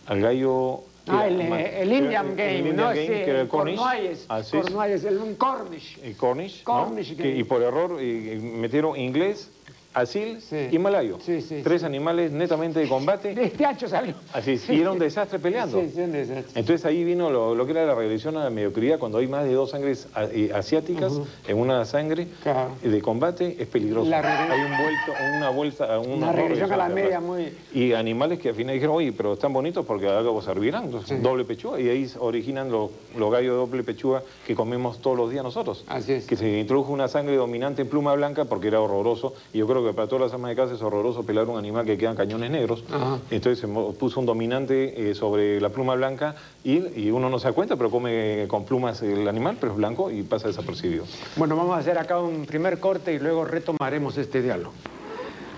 [0.06, 2.88] al gallo Ah, el, el, Indian Game, ¿no?
[2.88, 3.76] Game, que era el Cornish.
[3.76, 6.00] Cornualles, el Cornish.
[6.02, 7.18] El Cornish, Cornish ¿no?
[7.18, 9.52] que, y por error metieron inglés
[9.94, 10.68] asil Sí.
[10.72, 11.18] y malayo.
[11.22, 13.34] Sí, sí, Tres animales netamente de combate.
[13.36, 14.16] De este salió.
[14.34, 15.80] Así y era un desastre peleando.
[15.82, 16.60] Sí, sí, un desastre.
[16.60, 19.44] Entonces ahí vino lo, lo que era la regresión a la mediocridad, cuando hay más
[19.46, 21.14] de dos sangres eh, asiáticas
[21.48, 22.72] en una sangre Claro.
[22.82, 24.10] de combate, es peligroso.
[24.14, 27.54] Hay un vuelto, una vuelta, una, Una regresión a la media muy...
[27.74, 31.46] Y animales que al final dijeron, oye, pero están bonitos porque algo servirán, entonces, doble
[31.46, 35.44] pechuga, y ahí originan los, los gallos de doble pechuga que comemos todos los días
[35.44, 35.84] nosotros.
[35.88, 36.26] Así es.
[36.26, 39.83] Que se introdujo una sangre dominante en pluma blanca porque era horroroso, y yo creo
[39.86, 42.52] que para todas las amas de casa es horroroso pelar un animal que quedan cañones
[42.52, 42.84] negros.
[42.92, 43.20] Ajá.
[43.32, 47.48] Entonces se puso un dominante eh, sobre la pluma blanca y, y uno no se
[47.48, 51.06] da cuenta, pero come con plumas el animal, pero es blanco y pasa desapercibido.
[51.36, 54.74] Bueno, vamos a hacer acá un primer corte y luego retomaremos este diálogo.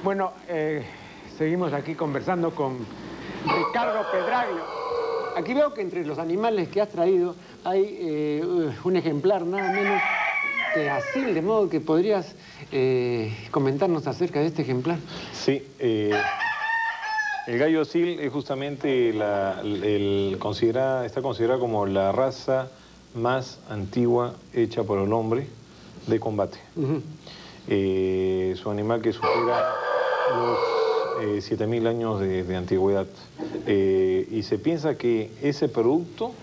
[0.03, 0.85] Bueno, eh,
[1.37, 2.77] seguimos aquí conversando con
[3.45, 4.63] Ricardo Pedraglio.
[5.35, 8.43] Aquí veo que entre los animales que has traído hay eh,
[8.83, 10.01] un ejemplar nada menos
[10.75, 12.35] que asil, de modo que podrías
[12.73, 14.97] eh, comentarnos acerca de este ejemplar.
[15.31, 16.11] Sí, eh,
[17.47, 22.67] el gallo asil es justamente la, el, considera, está considerado como la raza
[23.13, 25.47] más antigua hecha por el hombre
[26.07, 26.57] de combate.
[26.75, 27.01] Ujú.
[27.69, 29.75] Eh, es un animal que supera
[30.35, 33.07] los eh, 7.000 años de, de antigüedad.
[33.65, 36.33] Y se piensa que ese producto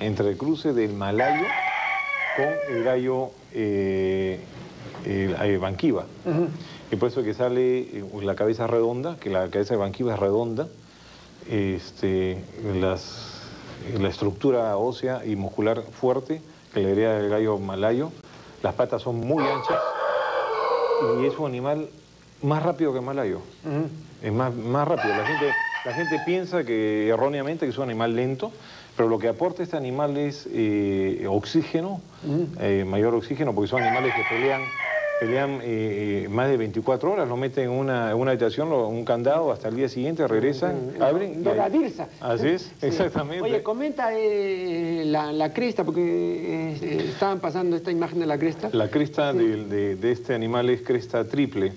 [0.00, 1.44] entre el cruce del malayo
[2.36, 4.40] con el gallo eh,
[5.04, 6.06] el- eh, banquiva.
[6.90, 10.20] Y por eso que sale eh, la cabeza redonda, que la cabeza de banquiva es
[10.20, 10.68] redonda,
[11.50, 12.42] este,
[12.80, 13.40] las,
[13.98, 16.40] la estructura ósea y muscular fuerte
[16.72, 18.10] que le hereda el gallo malayo,
[18.62, 19.78] las patas son muy anchas
[21.20, 21.88] y es un animal
[22.42, 23.40] más rápido que el malayo.
[24.22, 25.14] Es más, más rápido.
[25.16, 25.52] La gente,
[25.84, 28.52] la gente piensa que erróneamente que es un animal lento,
[29.02, 32.00] pero lo que aporta este animal es eh, oxígeno,
[32.60, 34.60] eh, mayor oxígeno, porque son animales que pelean,
[35.18, 39.04] pelean eh, más de 24 horas, lo meten en una, en una habitación, lo- un
[39.04, 41.32] candado, hasta el día siguiente regresan, abren.
[41.32, 42.06] y ahí- Doradirsa.
[42.20, 42.86] Así es, Sí.
[42.86, 43.42] exactamente.
[43.42, 46.76] Oye, comenta la, la cresta, porque
[47.10, 48.70] estaban pasando esta imagen de la cresta.
[48.72, 51.72] La cresta de, de este animal es cresta triple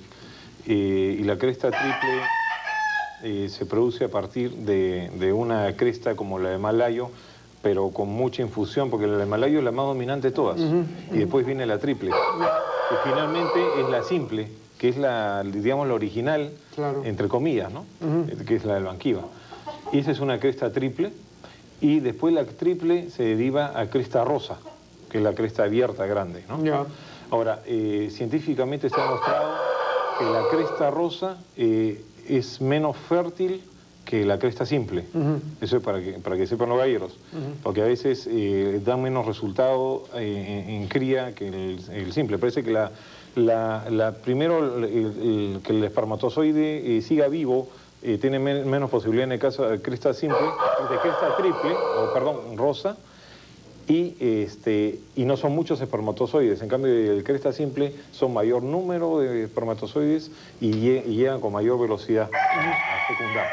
[0.68, 2.22] y la cresta triple
[3.26, 7.10] eh, se produce a partir de, de una cresta como la de Malayo,
[7.64, 10.60] pero con mucha infusión, porque la de Malayo es la más dominante de todas.
[11.12, 12.12] Y después viene la triple.
[12.12, 17.04] Y finalmente es la simple, que es la, digamos, la original, Claro.
[17.04, 17.86] entre comillas, ¿no?
[18.30, 19.22] Eh, Que es la del Banquiva.
[19.92, 21.12] Y esa es una cresta triple.
[21.82, 24.58] Y después la triple se deriva a cresta rosa,
[25.10, 26.60] que es la cresta abierta grande, ¿no?
[27.32, 29.54] Ahora, eh, científicamente se ha demostrado
[30.20, 33.62] que la cresta rosa eh, es menos fértil
[34.06, 35.06] que la cresta simple.
[35.62, 37.18] Eso es para que, para que sepan los galleros.
[37.64, 42.38] Porque a veces eh, dan menos resultado eh, en, en cría que el, el simple.
[42.38, 42.92] Parece que la,
[43.36, 47.68] la- la- primero el- el- que el espermatozoide eh, siga vivo
[48.04, 50.38] eh, tiene men- menos posibilidad en el caso de cresta simple,
[50.92, 52.98] de cresta triple, o perdón, rosa,
[53.88, 56.62] y, este, y no son muchos espermatozoides.
[56.62, 61.54] En cambio, el cresta simple son mayor número de espermatozoides y, lle- y llegan con
[61.54, 63.48] mayor velocidad a fecundar.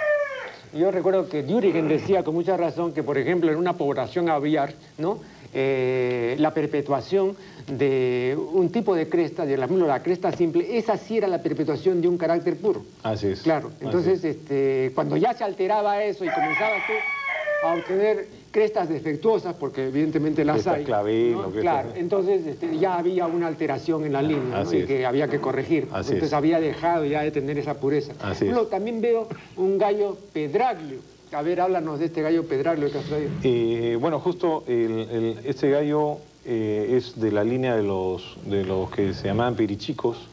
[0.75, 4.73] Yo recuerdo que Düringen decía con mucha razón que, por ejemplo, en una población aviar,
[4.97, 5.19] ¿no?
[5.55, 11.19] Eh, la perpetuación de un tipo de cresta, de la, la cresta simple, esa sí
[11.19, 12.83] era la perpetuación de un carácter puro.
[13.03, 13.43] Así es.
[13.43, 14.37] Claro, entonces es.
[14.37, 20.45] este, cuando ya se alteraba eso y comenzabas tú a obtener crestas defectuosas, porque evidentemente
[20.45, 20.85] las Crestas hay,
[21.33, 21.51] ¿no?
[21.51, 25.89] claro, entonces este, ya había una alteración en la línea que había que corregir.
[25.91, 26.33] Así entonces es.
[26.35, 28.13] había dejado ya de tener esa pureza.
[28.23, 28.69] Así es.
[28.71, 30.99] También veo un gallo pedraglio.
[31.33, 33.31] A ver, háblanos de este gallo pedraglio que has traído.
[33.43, 38.65] Eh, bueno, justo el- el- este gallo eh, es de la línea de los, de
[38.65, 40.29] los que se llamaban pirichicos.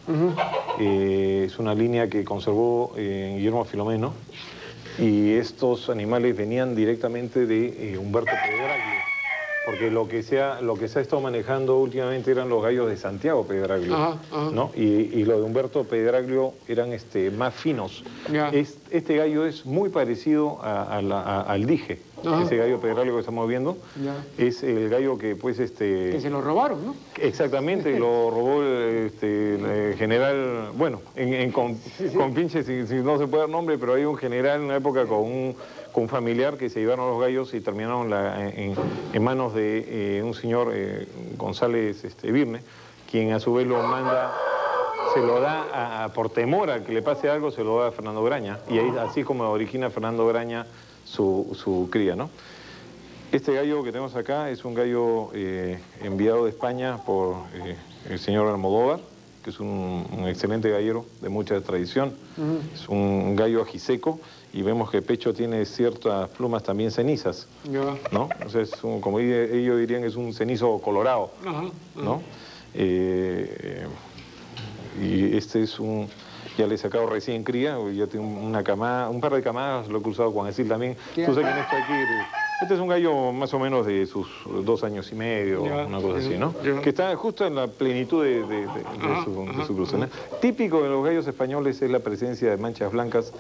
[0.80, 4.14] Eh, es una línea que conservó eh, Guillermo Filomeno.
[5.02, 9.00] Y estos animales venían directamente de eh, Humberto Pedraglio.
[9.66, 12.90] Porque lo que, se ha, lo que se ha estado manejando últimamente eran los gallos
[12.90, 13.94] de Santiago Pedraglio.
[13.94, 14.50] Ajá, ajá.
[14.52, 14.72] ¿no?
[14.76, 18.04] Y, y los de Humberto Pedraglio eran este, más finos.
[18.52, 22.00] Es- este gallo es muy parecido a- a la- a- al dije.
[22.26, 22.44] Ajá.
[22.44, 24.16] Ese gallo Pedraglio que estamos viendo Ya.
[24.38, 26.12] es el gallo que pues este...
[26.12, 26.96] Que se lo robaron, ¿no?
[27.18, 31.78] Exactamente, lo robó el, este, el general, bueno, en, en con,
[32.16, 34.76] con pinche, si, si no se puede dar nombre, pero hay un general en una
[34.78, 35.56] época con un,
[35.92, 38.76] con un familiar que se llevaron los gallos y terminaron la- en,
[39.14, 42.62] en manos de eh, un señor eh, González este, Virne,
[43.10, 44.34] quien a su vez lo manda,
[45.14, 47.88] se lo da a- a- por temor a que le pase algo, se lo da
[47.88, 48.60] a Fernando Graña.
[48.70, 50.68] Y ahí, así como origina Fernando Graña
[51.10, 52.30] su, su cría, ¿no?
[53.32, 57.76] Este gallo que tenemos acá es un gallo eh, enviado de España por eh,
[58.10, 59.00] el señor Almodóvar
[59.44, 62.14] que es un, excelente gallero de mucha tradición.
[62.74, 64.20] Es un gallo ajiseco
[64.54, 67.48] y vemos que el pecho tiene ciertas plumas también cenizas,
[68.12, 68.30] ¿no?
[69.00, 71.32] como ellos dirían, es un cenizo colorado,
[71.96, 72.22] ¿no?
[72.74, 73.88] Eh,
[75.02, 76.10] y este es un,
[76.58, 80.00] ya le he sacado recién cría, ya tengo una camada, un par de camadas, lo
[80.00, 80.96] he cruzado con decir también.
[81.16, 81.94] Tú sabes que en esto aquí
[82.62, 84.28] este es un gallo más o menos de sus
[84.66, 86.54] dos años y medio, una cosa así, ¿no?
[86.84, 88.68] Que está justo en la plenitud de,
[89.66, 89.98] su, cruce.
[90.42, 93.32] Típico de los gallos españoles es la presencia de manchas blancas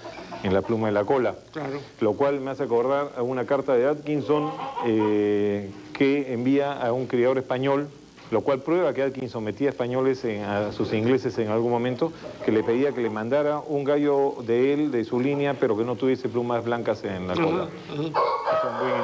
[0.43, 1.35] en la pluma de la cola.
[1.51, 1.79] Claro.
[1.99, 4.51] Lo cual me hace acordar a una carta de Atkinson
[4.85, 7.89] eh, que envía a un criador español
[8.31, 12.11] lo cual prueba que Atkinson metía españoles a sus ingleses en algún momento,
[12.45, 15.83] que le pedía que le mandara un gallo de él, de su línea, pero que
[15.83, 17.67] no tuviese plumas blancas en la cola.
[17.91, 19.01] Es un buen.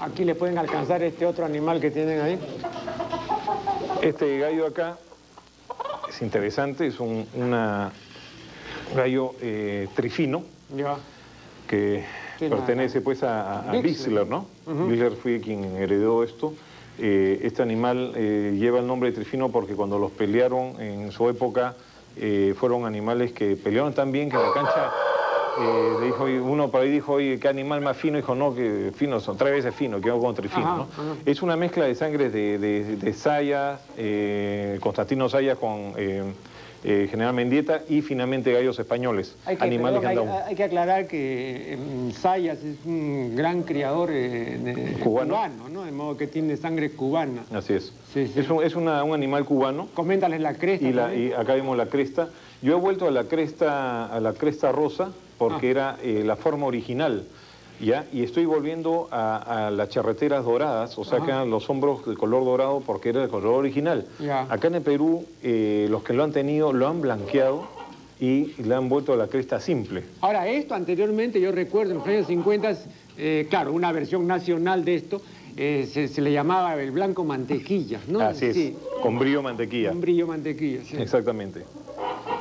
[0.00, 2.38] Aquí le pueden alcanzar este otro animal que tienen ahí.
[4.02, 4.98] Este gallo acá
[6.08, 7.26] es interesante, es un
[8.94, 10.42] gallo eh, trifino,
[10.76, 10.96] ya.
[11.68, 12.04] que
[12.38, 14.46] pertenece pues a, a Bixler, ¿no?
[14.66, 16.52] Bixler fue quien heredó esto.
[16.98, 21.28] Eh, este animal eh, lleva el nombre de Trifino porque cuando los pelearon en su
[21.28, 21.74] época
[22.16, 24.92] eh, fueron animales que pelearon tan bien que en la cancha
[26.02, 28.16] dijo, uno por ahí dijo, oye, ¿qué animal más fino?
[28.16, 30.76] Dijo, no, que fino son, tres veces fino, que hago con Trifino.
[30.76, 31.16] ¿no?
[31.24, 33.80] Es una mezcla de sangres de, de, de Sayas,
[34.80, 35.94] Constantino Sayas con
[36.88, 41.76] eh, General Mendieta y finalmente gallos españoles, hay que, animales que hay, que aclarar que
[42.16, 45.48] Sayas es un gran criador eh, cubano.
[45.68, 45.82] ¿no?
[45.82, 47.42] De modo que tiene sangre cubana.
[47.52, 47.92] Así es.
[48.14, 49.88] Es, un, es un animal cubano.
[49.94, 51.12] Coméntales la cresta.
[51.12, 52.28] Y, acá vemos la cresta.
[52.62, 55.70] Yo he vuelto a la cresta, a la cresta rosa porque ah.
[55.70, 57.24] era eh, la forma original.
[57.80, 58.06] ¿Ya?
[58.12, 62.82] Y estoy volviendo a, las charreteras doradas, o sea, quedan los hombros de color dorado
[62.84, 64.06] porque era el color original.
[64.48, 67.68] Acá en el Perú, eh, los que lo han tenido lo han blanqueado
[68.20, 70.04] y le han vuelto a la cresta simple.
[70.20, 72.76] Ahora, esto anteriormente, yo recuerdo, en los años 50,
[73.18, 75.20] eh, claro, una versión nacional de esto,
[75.56, 78.20] eh, se, le llamaba el blanco mantequilla, ¿no?
[78.20, 79.90] Así es, con brillo mantequilla.
[79.90, 80.96] Con brillo mantequilla, sí.
[80.98, 81.64] Exactamente.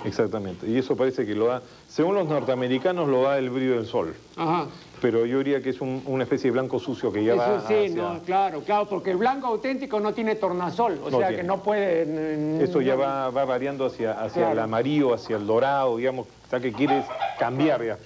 [0.03, 0.69] Exactamente.
[0.69, 4.13] Y eso parece que lo da, según los norteamericanos, lo da el brillo del sol.
[4.35, 4.67] Ajá.
[5.05, 8.21] Pero yo diría que es una especie de blanco sucio que ya va Sí, no,
[8.25, 12.63] claro, claro, porque el blanco auténtico no tiene tornasol, o sea que no puede...
[12.63, 16.73] Eso ya va, variando hacia, hacia el amarillo, hacia el dorado, digamos, o sea que
[16.73, 17.05] quieres
[17.37, 17.99] cambiar ya.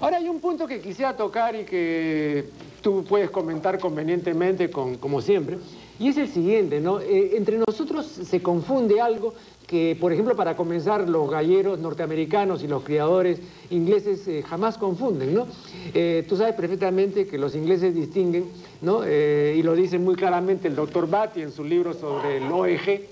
[0.00, 2.46] Ahora hay un punto que quisiera tocar y que
[2.82, 5.58] tú puedes comentar convenientemente, con, como siempre,
[5.98, 7.00] y es el siguiente, ¿no?
[7.00, 9.34] Eh, entre nosotros se confunde algo
[9.66, 15.34] que, por ejemplo, para comenzar, los galleros norteamericanos y los criadores ingleses eh, jamás confunden,
[15.34, 15.46] ¿no?
[15.94, 18.46] Eh, tú sabes perfectamente que los ingleses distinguen,
[18.82, 19.02] ¿no?
[19.04, 23.08] Eh, y lo dice muy claramente el doctor Batty en su libro sobre el OEG,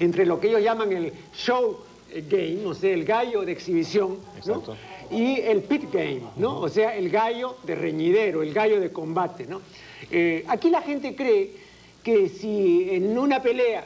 [0.00, 1.78] entre lo que ellos llaman el show
[2.28, 4.62] game, o sea, el gallo de exhibición, ¿no?
[5.10, 6.60] y el pit game, ¿no?
[6.60, 9.60] O sea, el gallo de reñidero, el gallo de combate, ¿no?
[10.48, 11.61] aquí la gente cree
[12.02, 13.84] que si en una pelea,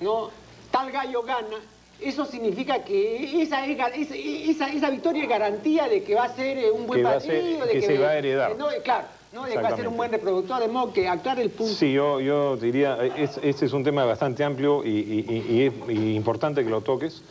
[0.00, 0.30] ¿no?
[0.70, 1.58] tal gallo gana,
[2.00, 6.86] eso significa que esa, esa, victoria es garantía de que va a ser eh, un
[6.86, 8.52] buen partido, de que, se va a heredar.
[8.52, 9.44] Eh, claro, ¿no?
[9.44, 11.74] de que va a ser un buen reproductor, de modo que actuar el punto.
[11.74, 16.80] Sí, yo, yo diría, este es un tema bastante amplio y, es importante que lo
[16.80, 17.22] toques,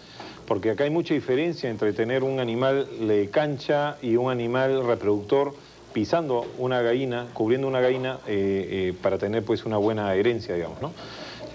[0.46, 5.54] porque acá hay mucha diferencia entre tener un animal de cancha y un animal reproductor
[5.94, 10.92] pisando una gallina, cubriendo una gallina eh, para tener pues una buena herencia, digamos, ¿no?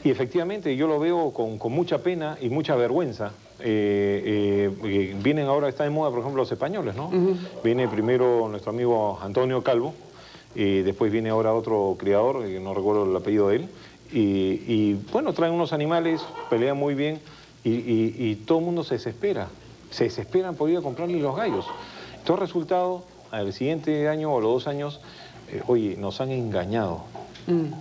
[0.03, 3.33] Y efectivamente yo lo veo con, mucha pena y mucha vergüenza.
[3.61, 7.11] Eh, eh, vienen ahora, está de moda, por ejemplo, los españoles, ¿no?
[7.63, 9.95] Viene primero nuestro amigo Antonio Calvo,
[10.55, 13.69] después viene ahora otro criador, que no recuerdo el apellido de él,
[14.13, 16.21] y, bueno, traen unos animales,
[16.51, 17.21] pelean muy bien,
[17.65, 19.49] y, todo el mundo se desespera.
[19.91, 21.65] Se desesperan por ir a comprarle los gallos.
[22.25, 25.01] Todo resultado, al siguiente año o los dos años,
[25.51, 27.05] eh, oye, nos han engañado.
[27.47, 27.73] Mm.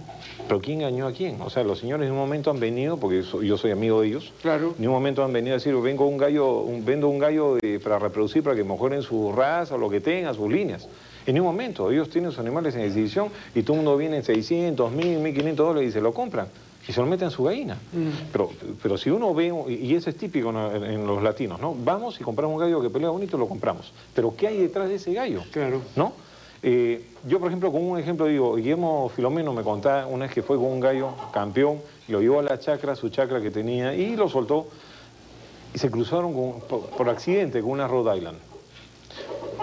[0.48, 1.40] Pero ¿quién engañó a quién?
[1.42, 4.34] O sea, los señores en un momento han venido, porque yo soy amigo de ellos,
[4.42, 4.76] claro.
[4.78, 8.44] en un momento han venido a decir, vengo un gallo, vendo un gallo para reproducir,
[8.44, 10.88] para que mejoren su raza, lo que tengan, sus líneas.
[11.26, 14.24] En un momento, ellos tienen sus animales en exhibición y todo el mundo viene en
[14.24, 16.48] 600, 1000, 1500 dólares y se lo compran
[16.88, 17.76] y se lo meten en su gallina.
[17.76, 18.32] Mm.
[18.32, 18.50] Pero,
[18.82, 21.76] pero si uno ve, y eso es típico en, los latinos, ¿no?
[21.76, 23.94] Vamos y compramos un gallo que pelea bonito, lo compramos.
[24.14, 25.44] Pero ¿qué hay detrás de ese gallo?
[25.52, 25.82] Claro.
[25.96, 26.14] ¿No?
[26.66, 30.42] Eh, yo, por ejemplo, con un ejemplo digo, Guillermo Filomeno me contaba una vez que
[30.42, 34.16] fue con un gallo campeón, lo llevó a la chacra, su chacra que tenía, y
[34.16, 34.68] lo soltó,
[35.74, 38.38] y se cruzaron por, accidente con una Rhode Island.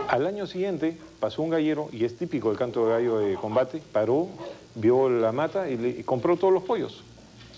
[0.09, 3.83] Al año siguiente pasó un gallero, y es típico el canto de gallo de combate,
[3.93, 4.29] paró,
[4.75, 7.03] vio la mata y, compró todos los pollos.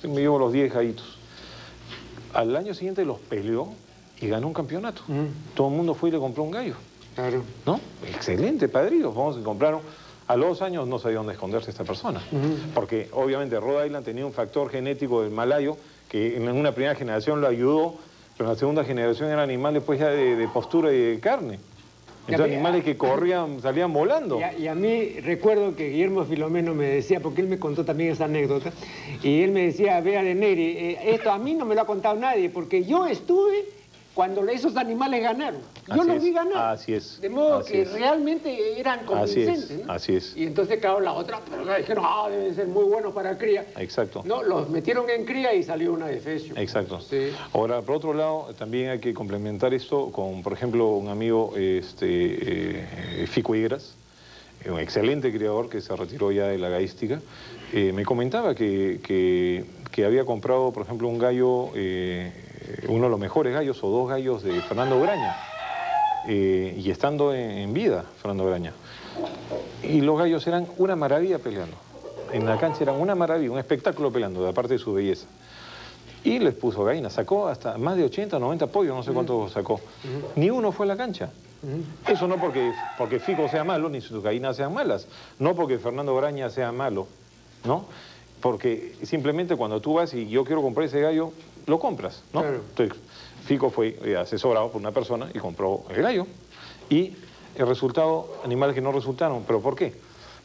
[0.05, 1.19] Me llevó los 10 gallitos.
[2.35, 3.69] Al año siguiente los peleó
[4.21, 5.03] y ganó un campeonato.
[5.55, 6.75] Todo el mundo fue y le compró un gallo.
[7.15, 7.43] Claro.
[7.67, 7.79] ¿No?
[8.09, 9.13] Excelente, padrillo.
[9.13, 9.81] Vamos, y compraron.
[10.29, 12.23] A los dos años no sabía dónde esconderse esta persona.
[12.75, 15.77] Porque obviamente Rhode Island tenía un factor genético del malayo
[16.09, 17.97] que en una primera generación lo ayudó,
[18.37, 21.59] pero en la segunda generación eran animales pues ya de, de postura y de carne.
[22.29, 24.39] Entonces animales que corrían, salían volando.
[24.39, 27.85] Y a, y a mí recuerdo que Guillermo Filomeno me decía, porque él me contó
[27.85, 28.73] también esa anécdota,
[29.23, 31.87] y él me decía, vea de Neri, eh, esto a mí no me lo ha
[31.87, 33.65] contado nadie, porque yo estuve
[34.15, 35.61] cuando esos animales ganaron.
[35.89, 36.73] Yo Así los vi ganar.
[36.75, 37.93] así es, De modo así que es.
[37.93, 39.87] realmente eran Así es, convincentes.
[39.87, 39.93] ¿no?
[39.93, 40.37] así es.
[40.37, 43.67] Y entonces, claro, la otra, pero dijeron, ah, deben ser muy buenos para cría.
[43.79, 44.23] Exacto.
[44.27, 46.55] No, los metieron en cría y salió una defecio.
[46.57, 47.01] Exacto.
[47.01, 47.31] Sí.
[47.55, 53.23] Ahora, por otro lado, también hay que complementar esto con, por ejemplo, un amigo, este,
[53.23, 53.95] eh, Fico Higueras,
[54.69, 57.21] un excelente criador que se retiró ya de la gaística,
[57.73, 62.33] eh, me comentaba que, que- que había comprado, por ejemplo, un gallo, eh,
[62.89, 65.37] uno de los mejores gallos o dos gallos de Fernando Graña,
[66.29, 68.73] eh, y estando en, en vida, Fernando Graña.
[69.83, 71.77] Y los gallos eran una maravilla peleando.
[72.33, 75.27] En la cancha eran una maravilla, un espectáculo peleando, de aparte de su belleza.
[76.25, 79.81] Y les puso gallina, sacó hasta más de 80, 90 pollos, no sé cuánto sacó.
[80.37, 81.31] Ni uno fue a la cancha.
[82.07, 85.07] Eso no porque, porque Fico sea malo, ni sus gallinas sean malas.
[85.39, 87.07] No porque Fernando Graña sea malo,
[87.65, 87.87] ¿no?
[88.41, 91.33] Porque simplemente cuando tú vas y yo quiero comprar ese gallo,
[91.67, 92.41] lo compras, ¿no?
[92.41, 92.61] Claro.
[92.69, 92.99] Entonces,
[93.45, 96.27] Fico fue eh, asesorado por una persona y compró el gallo.
[96.89, 97.17] Y
[97.57, 99.45] el resultado, animales que no resultaron.
[99.47, 99.93] ¿Pero por qué?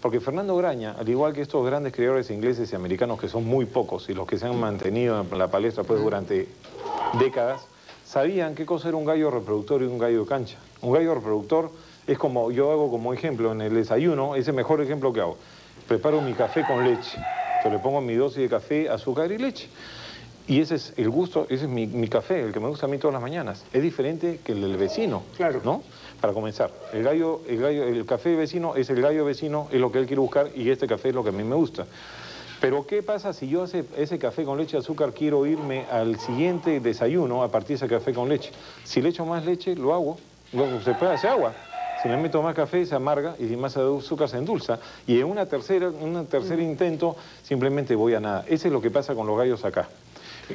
[0.02, 3.66] Porque Fernando Graña, al igual que estos grandes criadores ingleses y americanos, que son muy
[3.66, 6.48] pocos y los que se han mantenido en la palestra pues, durante
[7.20, 7.66] décadas,
[8.06, 10.58] sabían qué cosa era un gallo reproductor y un gallo de cancha.
[10.82, 11.72] Un gallo reproductor
[12.06, 15.38] es como, yo hago como ejemplo en el desayuno, es el mejor ejemplo que hago.
[15.88, 17.18] Preparo mi café con leche,
[17.64, 19.70] yo le pongo mi dosis de café, azúcar y leche.
[20.48, 22.90] Y ese es el gusto, ese es mi, mi café, el que me gusta a
[22.90, 23.66] mí todas las mañanas.
[23.74, 25.60] Es diferente que el del vecino, Claro.
[25.64, 25.84] ¿no?
[26.22, 29.92] Para comenzar, el gallo, el gallo, el café vecino es el gallo vecino, es lo
[29.92, 31.86] que él quiere buscar y este café es lo que a mí me gusta.
[32.62, 36.18] Pero ¿qué pasa si yo ese, ese café con leche y azúcar quiero irme al
[36.20, 38.52] siguiente desayuno a partir de ese café con leche?
[38.84, 40.18] Si le echo más leche, lo hago.
[40.54, 41.54] Luego se puede hacer agua.
[42.02, 44.80] Si le meto más café, se amarga y si más azúcar se endulza.
[45.06, 48.46] Y en una tercera, un tercer intento simplemente voy a nada.
[48.48, 49.88] Ese es lo que pasa con los gallos acá.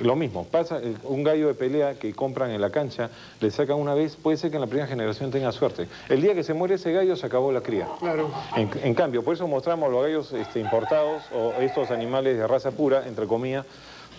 [0.00, 3.76] Lo mismo, pasa eh, un gallo de pelea que compran en la cancha, le sacan
[3.76, 5.86] una vez, puede ser que en la primera generación tenga suerte.
[6.08, 7.86] El día que se muere ese gallo se acabó la cría.
[7.98, 8.30] Claro.
[8.56, 12.70] En, en cambio, por eso mostramos los gallos este, importados o estos animales de raza
[12.70, 13.66] pura, entre comillas,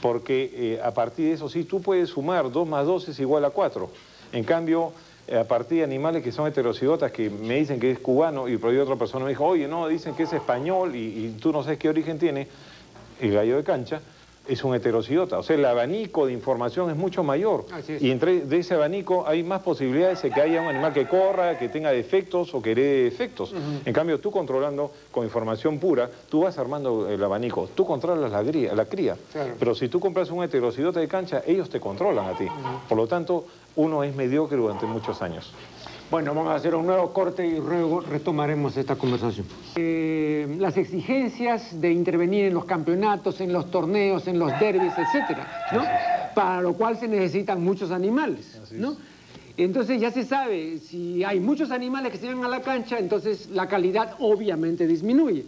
[0.01, 3.43] porque eh, a partir de eso sí tú puedes sumar 2 más 2 es igual
[3.45, 3.89] a 4.
[4.33, 4.91] En cambio,
[5.27, 8.57] eh, a partir de animales que son heterocigotas, que me dicen que es cubano y
[8.57, 11.51] por ahí otra persona me dijo, oye, no, dicen que es español y, y tú
[11.51, 12.47] no sabes qué origen tiene,
[13.21, 14.01] el gallo de cancha
[14.47, 15.39] es un heterocigota.
[15.39, 17.65] O sea, el abanico de información es mucho mayor.
[18.01, 21.57] Y entre de ese abanico hay más posibilidades de que haya un animal que corra,
[21.57, 23.53] que tenga defectos o que herede defectos.
[23.85, 27.69] En cambio, tú controlando con información pura, tú vas armando el abanico.
[27.73, 29.15] Tú controlas la, gría- la cría.
[29.31, 29.53] Claro.
[29.57, 32.47] Pero si tú compras un heterocigota de cancha, ellos te controlan a ti.
[32.89, 33.45] Por lo tanto,
[33.77, 35.53] uno es mediocre durante muchos años.
[36.13, 39.47] Bueno, vamos a hacer un nuevo corte y luego retomaremos esta conversación.
[39.75, 45.71] Eh, las exigencias de intervenir en los campeonatos, en los torneos, en los derbis, etcétera,
[45.71, 45.83] ¿no?
[46.35, 48.95] Para lo cual se necesitan muchos animales, ¿no?
[49.57, 53.49] Entonces ya se sabe, si hay muchos animales que se van a la cancha, entonces
[53.49, 55.45] la calidad obviamente disminuye.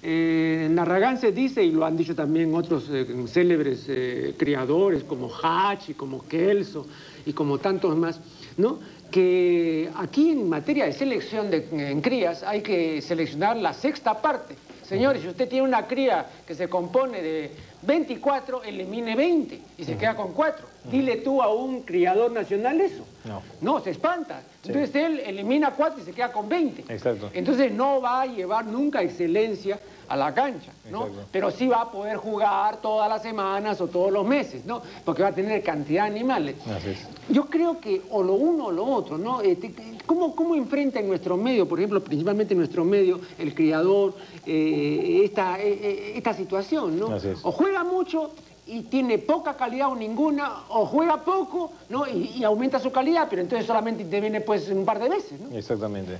[0.00, 5.02] Eh, en Narragán se dice, y lo han dicho también otros eh, célebres eh, criadores
[5.02, 6.86] como Hatch y como Kelso
[7.26, 8.20] y como tantos más,
[8.56, 8.78] ¿no?
[9.10, 14.54] Que aquí en materia de selección de, en crías hay que seleccionar la sexta parte.
[14.82, 17.50] Señores, si usted tiene una cría que se compone de
[17.82, 20.66] 24, elimine 20 y se queda con 4.
[20.90, 23.04] Dile tú a un criador nacional eso.
[23.24, 23.42] No.
[23.60, 24.42] No, se espanta.
[24.64, 26.92] Entonces él elimina 4 y se queda con 20.
[26.92, 27.30] Exacto.
[27.32, 31.06] Entonces no va a llevar nunca excelencia a la cancha, ¿no?
[31.06, 31.28] Exacto.
[31.30, 34.82] Pero sí va a poder jugar todas las semanas o todos los meses, ¿no?
[35.04, 36.56] Porque va a tener cantidad de animales.
[36.66, 37.06] Así es.
[37.28, 39.42] Yo creo que o lo uno o lo otro, ¿no?
[39.42, 39.74] Este,
[40.06, 44.14] ¿cómo, ¿Cómo enfrenta en nuestro medio, por ejemplo, principalmente en nuestro medio, el criador,
[44.46, 47.14] eh, esta, eh, eh, esta situación, ¿no?
[47.14, 47.40] Así es.
[47.42, 48.30] O juega mucho
[48.66, 52.06] y tiene poca calidad o ninguna, o juega poco, ¿no?
[52.06, 55.56] Y, y aumenta su calidad, pero entonces solamente interviene pues un par de veces, ¿no?
[55.56, 56.18] Exactamente.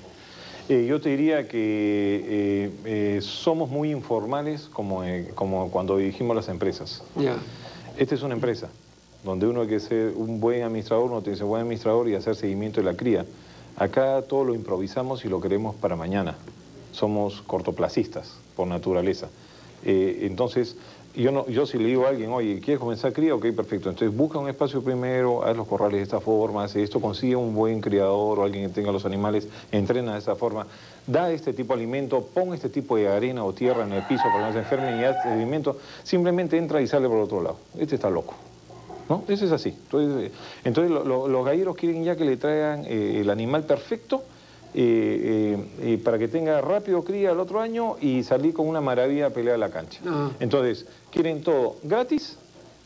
[0.68, 6.36] Eh, yo te diría que eh, eh, somos muy informales como, eh, como cuando dirigimos
[6.36, 7.02] las empresas.
[7.16, 7.36] Ya.
[7.96, 8.68] Esta es una empresa
[9.24, 12.14] donde uno hay que ser un buen administrador, uno tiene que ser buen administrador y
[12.14, 13.24] hacer seguimiento de la cría.
[13.76, 16.36] Acá todo lo improvisamos y lo queremos para mañana.
[16.92, 19.28] Somos cortoplacistas por naturaleza.
[19.84, 20.76] Eh, entonces,
[21.22, 23.34] yo, no, yo si le digo a alguien, oye, ¿quieres comenzar cría?
[23.34, 23.90] Ok, perfecto.
[23.90, 27.54] Entonces busca un espacio primero, haz los corrales de esta forma, hace esto, consigue un
[27.54, 30.66] buen criador o alguien que tenga los animales, entrena de esa forma,
[31.06, 34.22] da este tipo de alimento, pon este tipo de arena o tierra en el piso
[34.24, 37.42] para que no se enfermen y haz este alimento, simplemente entra y sale por otro
[37.42, 37.56] lado.
[37.76, 38.34] Este está loco.
[39.08, 39.24] ¿No?
[39.26, 39.70] Eso es así.
[39.70, 40.32] Entonces,
[40.64, 44.22] entonces los galleros quieren ya que le traigan eh, el animal perfecto
[44.74, 49.26] eh, eh, para que tenga rápido cría el otro año y salir con una maravilla
[49.26, 50.00] a pelear a la cancha.
[50.06, 50.30] Ah.
[50.40, 52.36] Entonces, quieren todo gratis,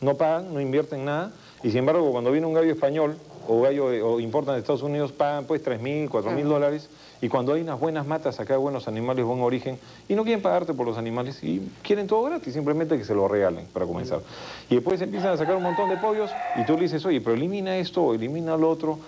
[0.01, 3.17] no pagan, no invierten nada, y sin embargo cuando viene un gallo español
[3.49, 6.89] o gallo o importan de Estados Unidos, pagan pues 3 mil, 4 mil dólares,
[7.21, 9.79] y cuando hay unas buenas matas, acá buenos animales, buen origen,
[10.09, 13.29] y no quieren pagarte por los animales, y quieren todo gratis, simplemente que se lo
[13.29, 14.21] regalen para comenzar.
[14.69, 17.35] Y después empiezan a sacar un montón de pollos, y tú le dices, oye, pero
[17.35, 18.99] elimina esto o elimina lo otro,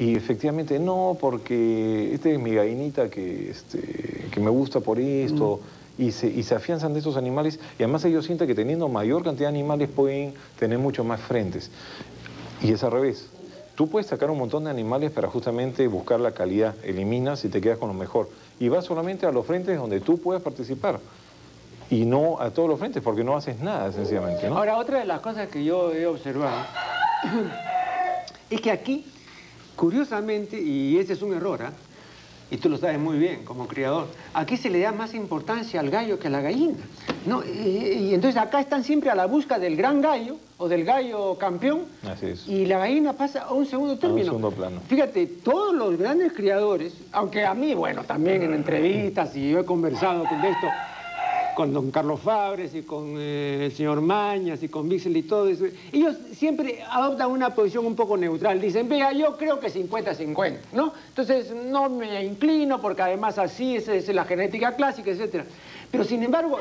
[0.00, 5.60] y efectivamente, no, porque esta es mi gallinita que, este, que me gusta por esto,
[5.98, 6.02] mm.
[6.02, 9.22] y, se, y se afianzan de estos animales, y además ellos sienten que teniendo mayor
[9.22, 11.70] cantidad de animales pueden tener mucho más frentes.
[12.62, 13.26] Y es al revés.
[13.74, 17.60] Tú puedes sacar un montón de animales para justamente buscar la calidad, eliminas y te
[17.60, 18.30] quedas con lo mejor.
[18.58, 20.98] Y vas solamente a los frentes donde tú puedes participar
[21.90, 24.46] y no a todos los frentes, porque no haces nada, sencillamente.
[24.46, 26.56] Ahora, otra de las cosas que yo he observado
[28.48, 29.04] es que aquí
[29.80, 31.72] Curiosamente, y ese es un error, ¿ah?
[32.50, 35.88] y tú lo sabes muy bien como criador, aquí se le da más importancia al
[35.88, 36.76] gallo que a la gallina.
[37.24, 37.42] ¿no?
[37.42, 41.86] Y, entonces acá están siempre a la busca del gran gallo o del gallo campeón
[42.46, 44.32] y la gallina pasa a un segundo término.
[44.32, 44.82] A un segundo plano.
[44.86, 49.64] Fíjate, todos los grandes criadores, aunque a mí, bueno, también en entrevistas y yo he
[49.64, 50.66] conversado con esto,
[51.54, 55.48] con don Carlos Fabres y con eh, el señor Mañas y con Bixel y todo
[55.48, 58.60] eso, ellos siempre adoptan una posición un poco neutral.
[58.60, 60.92] Dicen, vea, yo creo que 50-50, ¿no?
[61.08, 65.44] Entonces no me inclino porque además así es, la genética clásica, etc.
[65.90, 66.58] Pero sin embargo,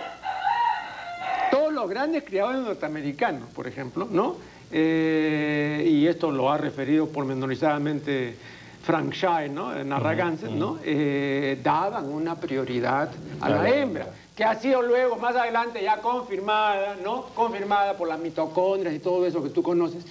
[1.51, 4.35] todos los grandes criadores norteamericanos, por ejemplo, ¿no?
[4.71, 8.35] Eh, y esto lo ha referido pormenorizadamente
[8.89, 9.71] Frank Shire, ¿no?
[9.83, 10.79] Narragansett, ¿no?
[10.83, 16.97] Eh, daban una prioridad a la hembra que ha sido luego, más adelante, ya confirmada,
[17.03, 17.25] ¿no?
[17.35, 20.03] Confirmada por las mitocondrias y todo eso que tú conoces,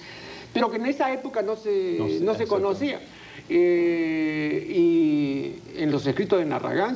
[0.53, 3.01] pero que en esa época no se, no, se conocía.
[3.49, 6.95] Eh, y en los escritos de Narragán,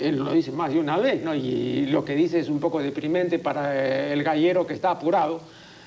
[0.00, 1.36] él lo dice más de una vez, ¿no?
[1.36, 5.40] Y lo que dice es un poco deprimente para el gallero que está apurado,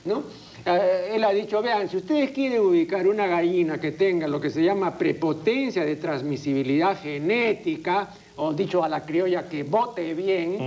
[0.05, 0.23] ¿no?
[0.65, 4.49] Eh, él ha dicho, vean, si ustedes quieren ubicar una gallina que tenga lo que
[4.49, 10.57] se llama prepotencia de transmisibilidad genética, o dicho a la criolla que vote bien,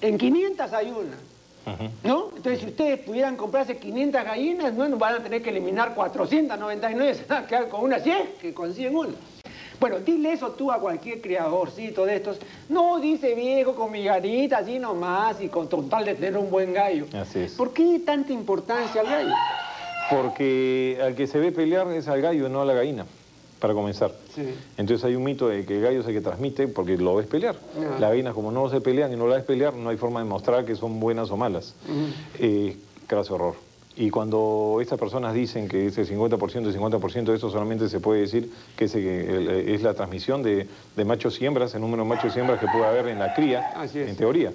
[0.00, 1.16] en 500 hay una.
[2.02, 2.30] ¿No?
[2.36, 7.24] Entonces, si ustedes pudieran comprarse 500 gallinas, bueno, van a tener que eliminar 499, se
[7.24, 8.10] van a quedar con una, si
[8.40, 9.14] que consiguen una.
[9.82, 12.38] Bueno, dile eso tú a cualquier criadorcito de estos.
[12.68, 16.72] No, dice viejo, con mi garita, así nomás, y con total de tener un buen
[16.72, 17.06] gallo.
[17.12, 17.54] Así es.
[17.54, 19.34] ¿Por qué tanta importancia al gallo?
[20.08, 23.06] Porque al que se ve pelear es al gallo, no a la gallina
[23.58, 24.12] para comenzar.
[24.76, 27.56] Entonces hay un mito de que el gallo se que transmite porque lo ves pelear.
[27.98, 30.26] Las gallinas como no se pelean y no la ves pelear, no hay forma de
[30.26, 31.74] mostrar que son buenas o malas.
[31.88, 32.74] Uh
[33.30, 33.71] horror.
[33.96, 38.22] Y cuando estas personas dicen que ese 50% y 50% de eso solamente se puede
[38.22, 40.66] decir que es, la transmisión de,
[41.04, 43.72] machos y hembras, el número de machos y hembras que puede haber en la cría,
[43.94, 44.52] en teoría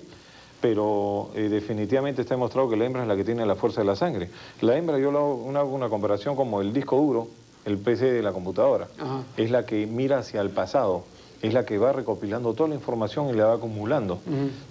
[0.60, 3.86] pero eh, definitivamente está demostrado que la hembra es la que tiene la fuerza de
[3.88, 4.28] la sangre.
[4.62, 7.28] La hembra, yo hago una comparación como el disco duro,
[7.68, 8.88] el PC de la computadora.
[9.36, 11.04] Es la que mira hacia el pasado,
[11.42, 14.20] es la que va recopilando toda la información y la va acumulando.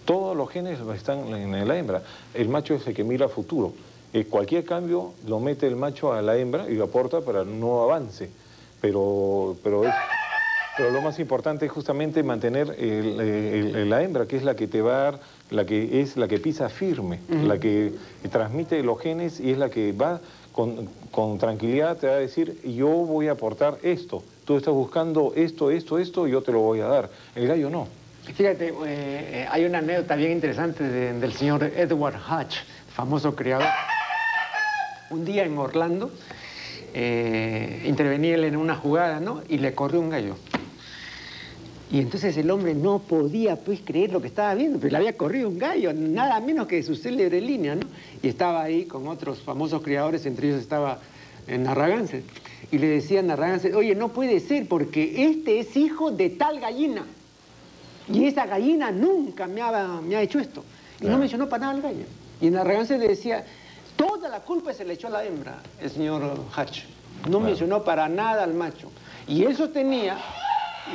[0.06, 2.02] Todos los genes están en la hembra.
[2.34, 3.72] El macho es el que mira futuro.
[4.16, 7.82] Eh, cualquier cambio lo mete el macho a la hembra y lo aporta para no
[7.82, 8.30] avance.
[8.80, 9.82] Pero, pero,
[10.74, 14.92] pero lo más importante es justamente mantener la hembra, que es la que te va
[14.92, 17.92] a dar, la que es la que pisa firme, la que
[18.32, 20.18] transmite los genes y es la que va
[20.52, 24.22] con, tranquilidad te va a decir, yo voy a aportar esto.
[24.46, 27.10] Tú estás buscando esto, esto, esto, y yo te lo voy a dar.
[27.34, 27.86] El gallo no.
[28.22, 32.60] Fíjate, eh, hay una anécdota bien interesante del señor Edward Hatch,
[32.94, 33.68] famoso criador.
[35.11, 36.11] Un día en Orlando,
[36.94, 39.42] eh, intervenía él en una jugada, ¿no?
[39.48, 40.36] Y le corrió un gallo.
[41.90, 45.16] Y entonces el hombre no podía pues creer lo que estaba viendo, pero le había
[45.16, 47.86] corrido un gallo, nada menos que su célebre línea, ¿no?
[48.22, 50.98] Y estaba ahí con otros famosos criadores, entre ellos estaba
[51.46, 52.24] en Narragance.
[52.72, 56.59] Y le decía a Narragance, oye, no puede ser porque este es hijo de tal
[56.59, 57.04] gallina.
[58.12, 60.64] Y esa gallina nunca me ha, me ha hecho esto.
[61.00, 62.04] Y no mencionó para nada al gallo.
[62.40, 63.44] Y Narragance le decía,
[63.97, 66.84] toda la culpa se le echó a la hembra, el señor Hatch.
[67.28, 68.90] No mencionó para nada al macho.
[69.26, 70.18] Y él sostenía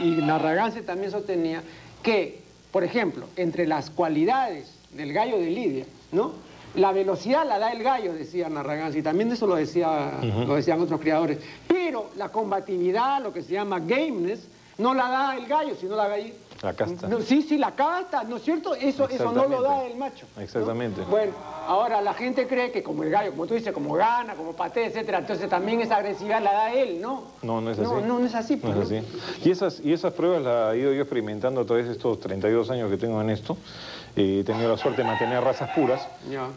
[0.01, 1.61] y Narragance también sostenía
[2.01, 2.41] que
[2.71, 6.31] por ejemplo, entre las cualidades del gallo de Lidia, ¿no?
[6.75, 10.79] La velocidad la da el gallo, decía Narragansky, y también eso lo, decía, lo decían
[10.79, 11.39] otros criadores.
[11.67, 14.47] Pero la combatividad, lo que se llama gameness,
[14.77, 16.35] no la da el gallo, sino la gallina.
[16.61, 17.09] La casta.
[17.21, 18.75] sí, sí, la casta, ¿no es cierto?
[18.75, 20.27] Eso, eso no lo da el macho.
[20.39, 21.01] Exactamente.
[21.09, 21.33] Bueno,
[21.67, 24.85] ahora la gente cree que como el gallo, como tú dices, como gana, como patea,
[24.85, 27.23] etcétera, entonces también esa agresividad la da él, ¿no?
[27.41, 27.89] No, no es así.
[27.89, 28.59] No, no, es así.
[28.61, 29.43] No es pues, así.
[29.43, 32.69] Y esas, y esas pruebas las he ido yo experimentando a través de estos 32
[32.69, 33.57] años que tengo en esto.
[34.15, 36.05] Eh, he tenido la suerte de mantener razas puras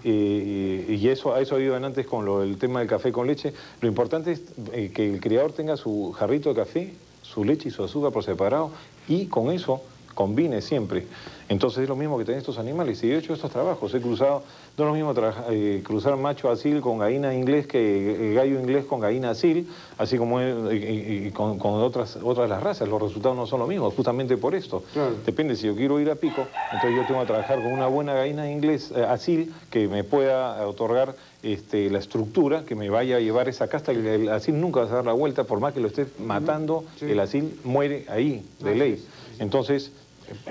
[0.02, 3.26] eh, y, eso, a eso ha ido antes con lo, el tema del café con
[3.26, 3.54] leche.
[3.80, 4.42] Lo importante es
[4.72, 8.24] eh, que el criador tenga su jarrito de café, su leche y su azúcar por
[8.24, 8.70] separado
[9.06, 9.82] y con eso
[10.14, 11.06] combine siempre.
[11.48, 13.02] Entonces es lo mismo que tener estos animales.
[13.04, 14.42] Y he hecho estos trabajos, he cruzado,
[14.78, 15.14] no es lo mismo
[15.50, 20.16] eh, cruzar macho asil con gallina inglés que eh, gallo inglés con gallina asil, así
[20.16, 20.38] como
[21.34, 22.88] con, otras, otras las razas.
[22.88, 24.82] Los resultados no son los mismos, justamente por esto.
[25.26, 28.14] Depende, si yo quiero ir a pico, entonces yo tengo que trabajar con una buena
[28.14, 33.20] gallina inglés eh, asil que me pueda otorgar este, la estructura que me vaya a
[33.20, 35.80] llevar esa casta y el asil nunca va a dar la vuelta, por más que
[35.80, 39.04] lo esté matando, el asil muere ahí, de ley.
[39.38, 39.92] Entonces,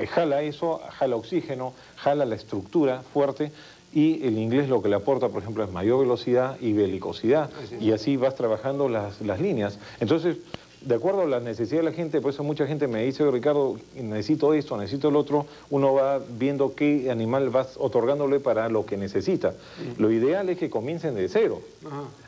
[0.10, 3.52] jala eso, jala oxígeno, jala la estructura fuerte
[3.94, 7.50] y el inglés lo que le aporta, por ejemplo, es mayor velocidad y belicosidad
[7.80, 9.78] y así vas trabajando las, las líneas.
[10.00, 10.38] Entonces,
[10.86, 13.78] de acuerdo a las necesidades de la gente, por eso mucha gente me dice, Ricardo,
[13.96, 18.98] necesito esto, necesito el otro, uno va viendo qué animal vas otorgándole para lo que
[18.98, 19.54] necesita.
[19.98, 21.62] Lo ideal es que comiencen de cero.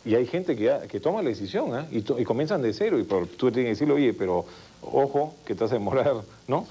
[0.05, 1.85] Y hay gente que, que toma la decisión ¿eh?
[1.91, 4.45] y, comienzan de cero y tú tienes que decirle, oye, pero
[4.81, 6.15] ojo, que te vas a demorar,
[6.47, 6.65] ¿no?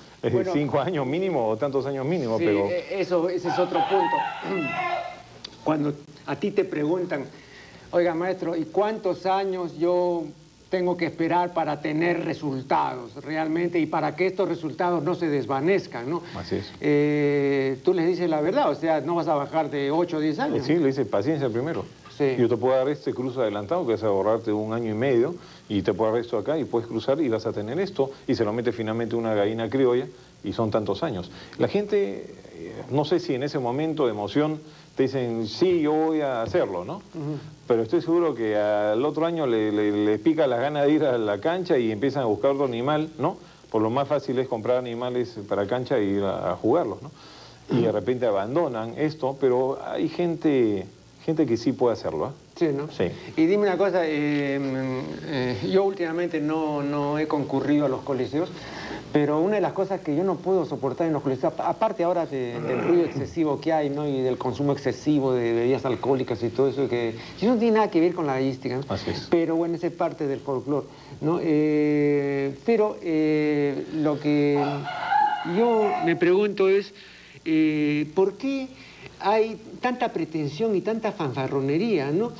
[0.52, 2.66] cinco años mínimo o tantos años mínimo, sí, pero...
[2.66, 4.64] E, eso, ese es otro punto.
[5.64, 5.92] Cuando
[6.26, 7.26] a ti te preguntan,
[7.90, 10.24] oiga maestro, ¿y cuántos años yo
[10.74, 16.10] tengo que esperar para tener resultados realmente y para que estos resultados no se desvanezcan,
[16.10, 16.20] ¿no?
[16.36, 16.72] Así es.
[16.80, 20.20] Eh, tú les dices la verdad, o sea, no vas a bajar de 8 o
[20.20, 20.66] 10 años.
[20.66, 21.84] Sí, le dices paciencia primero.
[22.18, 22.34] Sí.
[22.36, 25.36] Yo te puedo dar este cruce adelantado, que es ahorrarte un año y medio,
[25.68, 28.34] y te puedo dar esto acá, y puedes cruzar y vas a tener esto, y
[28.34, 30.08] se lo mete finalmente una gallina criolla,
[30.42, 31.30] y son tantos años.
[31.58, 34.58] La gente, eh, no sé si en ese momento de emoción
[34.96, 37.02] te dicen, sí, yo voy a hacerlo, ¿no?
[37.66, 41.40] Pero estoy seguro que al otro año le, pica la gana de ir a la
[41.40, 43.36] cancha y empiezan a buscar otro animal, ¿no?
[43.70, 47.10] Por lo más fácil es comprar animales para cancha e ir a, jugarlos, ¿no?
[47.70, 50.86] Y de repente abandonan esto, pero hay gente,
[51.24, 52.43] gente que sí puede hacerlo, ¿eh?
[52.56, 52.88] Sí, ¿no?
[52.90, 53.04] Sí.
[53.36, 54.60] Y dime una cosa, eh,
[55.26, 58.48] eh, yo últimamente no, no he concurrido a los coliseos,
[59.14, 62.26] pero una de las cosas que yo no puedo soportar en los colegios, aparte ahora
[62.26, 64.08] del ruido excesivo que hay, ¿no?
[64.08, 68.00] Y del consumo excesivo de bebidas alcohólicas y todo eso, que, no tiene nada que
[68.00, 69.28] ver con la gallística, Así es.
[69.30, 70.86] Pero bueno, esa es parte del folclore,
[71.20, 71.38] ¿no?
[71.40, 74.64] Eh, pero eh, lo que
[75.44, 76.92] yo me pregunto es,
[77.44, 78.68] eh, ¿por qué
[79.24, 82.32] hay tanta pretensión y tanta fanfarronería, ¿no?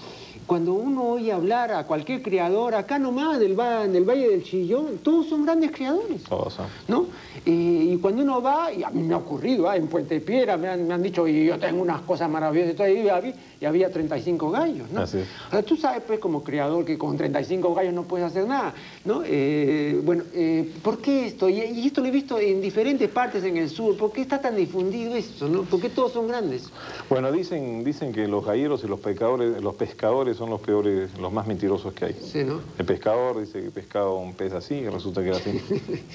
[0.47, 4.99] Cuando uno oye hablar a cualquier criador, acá nomás del, en el Valle del Chillón,
[5.03, 6.23] todos son grandes criadores.
[6.25, 6.67] Todos son.
[6.89, 7.07] ¿No?
[7.47, 9.77] y cuando uno va, y a mí me ha ocurrido, ¿eh?
[9.77, 13.65] en Puente Piedra me han, dicho, y yo tengo unas cosas maravillosas, y había, y
[13.65, 15.03] había 35 gallos, ¿no?
[15.03, 15.19] Así
[15.67, 18.75] tú sabes, pues, como criador, que con 35 gallos no puedes hacer nada,
[19.05, 19.23] ¿no?
[19.25, 21.49] Eh, bueno, eh, ¿por qué esto?
[21.49, 24.57] Y, esto lo he visto en diferentes partes en el sur, ¿por qué está tan
[24.57, 25.63] difundido esto, no?
[25.63, 26.71] ¿Por qué todos son grandes?
[27.09, 31.32] Bueno, dicen, dicen que los galleros y los pescadores, los pescadores son los peores, los
[31.32, 32.14] más mentirosos que hay.
[32.14, 32.61] Sí, ¿no?
[32.78, 35.61] El pescador dice que pescaba un pez así y resulta que era así,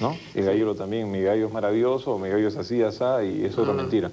[0.00, 0.16] ¿no?
[0.34, 3.68] El gallero también, mi gallo es maravilloso, mi gallo es así, asá, y eso es
[3.68, 4.10] una mentira.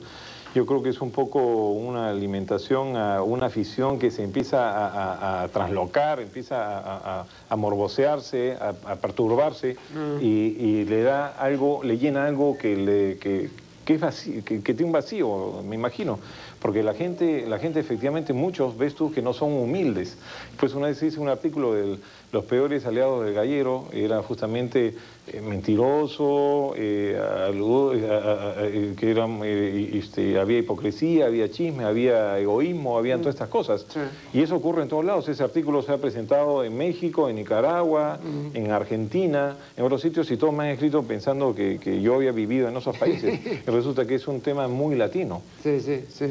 [0.55, 1.39] Yo creo que es un poco
[1.71, 10.23] una alimentación, una afición que se empieza a, traslocar, empieza a, morbosearse, a, perturbarse mm.
[10.23, 13.49] y, le da algo, le llena algo que, le, que,
[13.85, 16.17] es vacío, que, que, tiene un vacío, me imagino.
[16.61, 20.17] Porque la gente, la gente efectivamente, muchos ves tú que no son humildes.
[20.59, 21.99] Pues una vez hice un artículo de
[22.31, 24.93] los peores aliados del gallero, era justamente
[25.27, 33.35] eh, mentiroso, eh, eh, que eran, este, había hipocresía, había chisme, había egoísmo, había todas
[33.35, 33.85] estas cosas.
[34.33, 35.27] Y eso ocurre en todos lados.
[35.29, 38.19] Ese artículo se ha presentado en México, en Nicaragua,
[38.53, 42.67] en Argentina, en otros sitios, y todos me han escrito pensando que, yo había vivido
[42.67, 43.39] en esos países.
[43.67, 45.41] y resulta que es un tema muy latino.
[45.63, 46.25] Sí, sí, sí.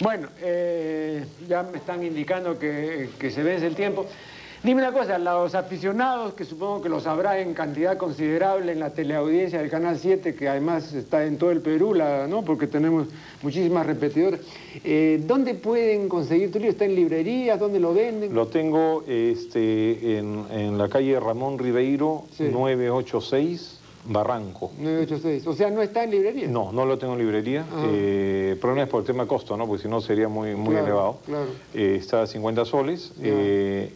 [0.00, 0.28] Bueno,
[1.48, 4.06] ya me están indicando que, que se vence el tiempo.
[4.62, 8.90] Dime una cosa, los aficionados, que supongo que los habrá en cantidad considerable en la
[8.90, 11.94] teleaudiencia del Canal 7, que además está en todo el Perú,
[12.28, 12.42] ¿no?
[12.42, 13.08] porque tenemos
[13.40, 14.40] muchísimas repetidoras,
[14.84, 16.72] eh, ¿dónde pueden conseguir tu libro?
[16.72, 17.58] ¿Está en librerías?
[17.58, 18.34] ¿Dónde lo venden?
[18.34, 24.72] Lo tengo este, en, la calle Ramón Ribeiro, 986, Barranco.
[24.78, 25.46] 986.
[25.46, 26.48] O sea, no está en librería.
[26.48, 27.64] No, no lo tengo en librería.
[27.72, 27.86] Ah.
[27.88, 29.66] Eh, es por el tema de costo, ¿no?
[29.66, 31.18] Porque si no sería muy, muy Claro, elevado.
[31.24, 31.46] claro.
[31.72, 33.12] Eh, está a 50 soles.
[33.22, 33.90] Eh,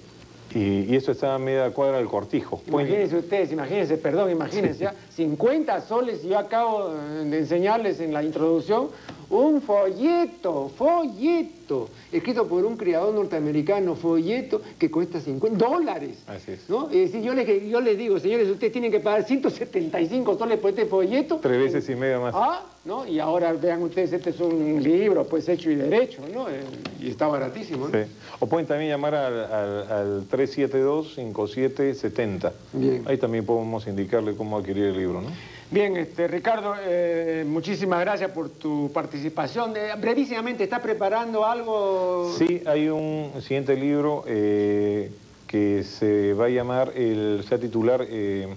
[0.53, 2.61] y, y esto está a media cuadra del cortijo.
[2.67, 8.23] Imagínense ustedes, imagínense, perdón, imagínense, ya, 50 soles y yo acabo de enseñarles en la
[8.23, 8.89] introducción
[9.31, 11.64] un folleto, folleto,
[12.13, 16.19] escrito por un criador norteamericano, folleto que cuesta 50 dólares.
[16.27, 16.69] Así es.
[16.69, 16.89] ¿no?
[16.91, 20.71] Es decir, yo les, yo les digo, señores, ustedes tienen que pagar 175 soles por
[20.71, 21.39] este folleto.
[21.43, 22.35] Tres veces y media más.
[22.37, 23.07] Ah, ¿no?
[23.07, 26.49] Y ahora vean ustedes, este es un libro, pues hecho y derecho, ¿no?
[26.49, 26.61] Eh,
[27.01, 27.99] y está baratísimo, ¿no?
[27.99, 28.05] Sí.
[28.41, 32.53] O pueden también llamar al, al, al 372-5770.
[32.73, 33.03] Bien.
[33.07, 35.29] Ahí también podemos indicarle cómo adquirir el libro, ¿no?
[35.71, 39.77] Bien, este, Ricardo, eh, muchísimas gracias por tu participación.
[39.77, 42.33] Eh, brevísimamente, ¿estás preparando algo?
[42.39, 45.11] Sí, hay un siguiente libro eh,
[45.49, 48.55] que se va a llamar, el, se va a titular eh,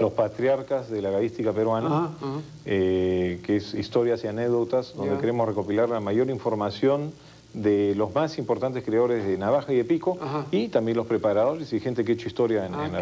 [0.00, 2.40] Los patriarcas de la gaística peruana, Ajá, ajá.
[2.64, 5.20] eh, que es historias y anécdotas, donde Ya.
[5.20, 7.12] queremos recopilar la mayor información
[7.54, 10.46] de los más importantes creadores de navaja y de pico Ajá.
[10.50, 13.00] y también los preparadores y gente que ha hecho historia en, Ah, en la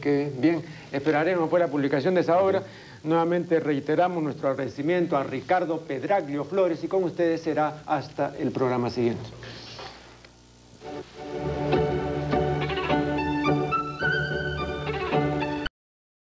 [0.00, 0.62] qué bien.
[0.92, 2.62] Esperaremos pues la publicación de esa obra.
[3.04, 8.90] Nuevamente reiteramos nuestro agradecimiento a Ricardo Pedraglio Flores y con ustedes será hasta el programa
[8.90, 9.22] siguiente.